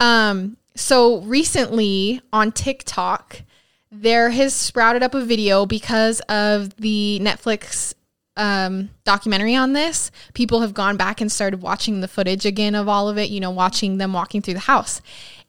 [0.00, 3.42] Um, so recently on TikTok,
[3.90, 7.94] there has sprouted up a video because of the Netflix
[8.36, 12.88] um, documentary on this, people have gone back and started watching the footage again of
[12.88, 15.00] all of it, you know, watching them walking through the house.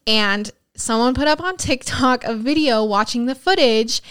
[0.05, 4.01] And someone put up on TikTok a video watching the footage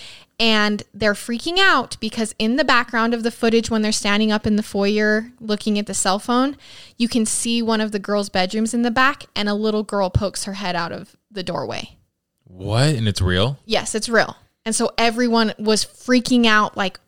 [0.40, 4.46] and they're freaking out because in the background of the footage when they're standing up
[4.48, 6.56] in the foyer looking at the cell phone
[6.98, 10.10] you can see one of the girls bedrooms in the back and a little girl
[10.10, 11.96] pokes her head out of the doorway
[12.42, 12.88] What?
[12.96, 13.58] And it's real?
[13.64, 16.98] yes it's real and so everyone was freaking out like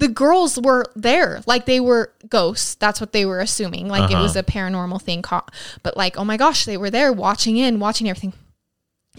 [0.00, 4.14] the girls were there like they were ghosts that's what they were assuming like it
[4.14, 4.22] Uh-huh.
[4.24, 7.78] was a paranormal thing caught but like oh my gosh they were there watching in
[7.78, 8.32] watching everything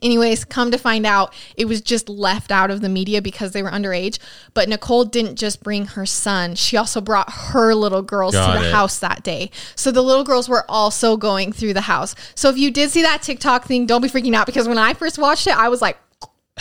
[0.02, 3.62] Anyways, come to find out, it was just left out of the media because they
[3.62, 4.18] were underage.
[4.56, 8.60] But Nicole didn't just bring her son, she also brought her little girls Got to
[8.62, 8.72] the it.
[8.74, 9.52] house that day.
[9.76, 12.16] So the little girls were also going through the house.
[12.34, 14.94] So if you did see that TikTok thing, don't be freaking out because when I
[14.96, 16.00] first watched it, I was like,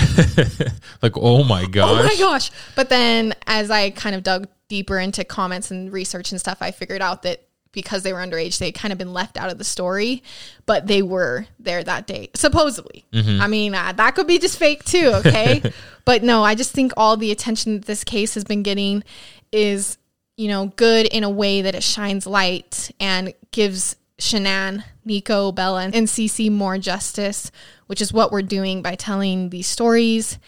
[1.03, 2.01] like, oh my gosh.
[2.01, 2.51] oh my gosh.
[2.77, 6.71] But then as I kind of dug deeper into comments and research and stuff, I
[6.71, 7.43] figured out that
[7.73, 10.23] because they were underage, they had kind of been left out of the story,
[10.67, 13.05] but they were there that day, supposedly.
[13.41, 15.63] I mean, uh, that could be just fake too, okay?
[16.05, 19.05] but no, I just think all the attention that this case has been getting
[19.53, 19.99] is,
[20.37, 25.85] you know, good in a way that it shines light and gives Shanann, Nico, Bella,
[25.85, 27.51] and Cece more justice,
[27.87, 30.39] which is what we're doing by telling these stories.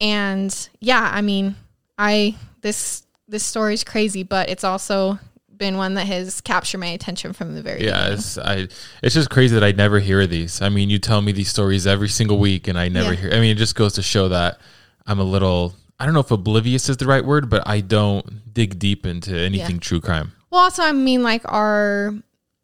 [0.00, 1.54] And yeah, I mean,
[1.98, 5.18] I this this story is crazy, but it's also
[5.56, 8.12] been one that has captured my attention from the very Yeah, beginning.
[8.18, 8.68] it's I.
[9.02, 10.62] It's just crazy that I never hear these.
[10.62, 13.20] I mean, you tell me these stories every single week, and I never Yeah.
[13.20, 13.30] hear.
[13.32, 14.60] I mean, it just goes to show that
[15.06, 15.74] I'm a little.
[16.00, 19.36] I don't know if oblivious is the right word, but I don't dig deep into
[19.36, 19.80] anything Yeah.
[19.80, 20.30] true crime.
[20.50, 22.14] Well, also, I mean, like our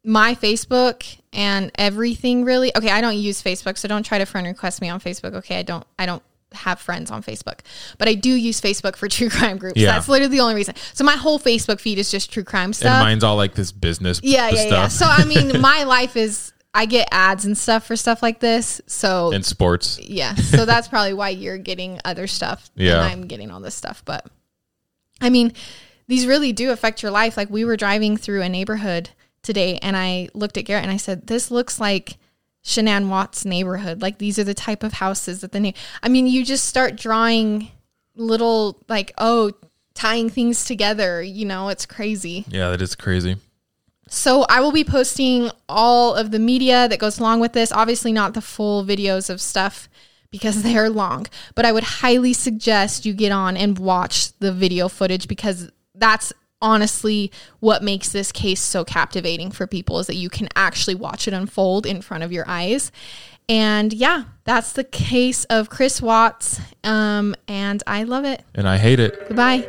[0.05, 1.03] my Facebook
[1.33, 2.75] and everything really.
[2.75, 5.33] Okay, I don't use Facebook, so don't try to friend request me on Facebook.
[5.35, 5.85] Okay, I don't.
[5.97, 7.59] I don't have friends on Facebook,
[7.97, 9.79] but I do use Facebook for true crime groups.
[9.79, 9.93] Yeah.
[9.93, 10.75] That's literally the only reason.
[10.93, 12.91] So my whole Facebook feed is just true crime stuff.
[12.91, 14.21] And mine's all like this business.
[14.23, 14.87] yeah, yeah, stuff yeah.
[14.87, 18.81] So I mean, my life is I get ads and stuff for stuff like this.
[18.87, 19.99] So and sports.
[19.99, 23.01] yeah, so that's probably why you're getting other stuff Yeah.
[23.01, 24.03] I'm getting all this stuff.
[24.05, 24.25] But
[25.21, 25.53] I mean,
[26.07, 27.37] these really do affect your life.
[27.37, 29.09] Like we were driving through a neighborhood
[29.45, 32.17] today and I looked at Garrett and I said, This looks like
[32.63, 34.01] Shanann Watts neighborhood.
[34.01, 35.71] Like these are the type of houses that the na-
[36.01, 37.71] I mean, you just start drawing
[38.15, 39.51] little like, oh,
[39.93, 42.45] tying things together, you know, it's crazy.
[42.49, 43.37] Yeah, that is crazy.
[44.07, 47.71] So I will be posting all of the media that goes along with this.
[47.71, 49.89] Obviously, not the full videos of stuff
[50.31, 54.51] because they are long, but I would highly suggest you get on and watch the
[54.51, 60.15] video footage because that's honestly what makes this case so captivating for people is that
[60.15, 62.91] you can actually watch it unfold in front of your eyes.
[63.47, 66.59] And yeah, that's the case of Chris Watts.
[66.83, 68.43] Um, and I love it.
[68.55, 69.27] And I hate it.
[69.27, 69.67] Goodbye.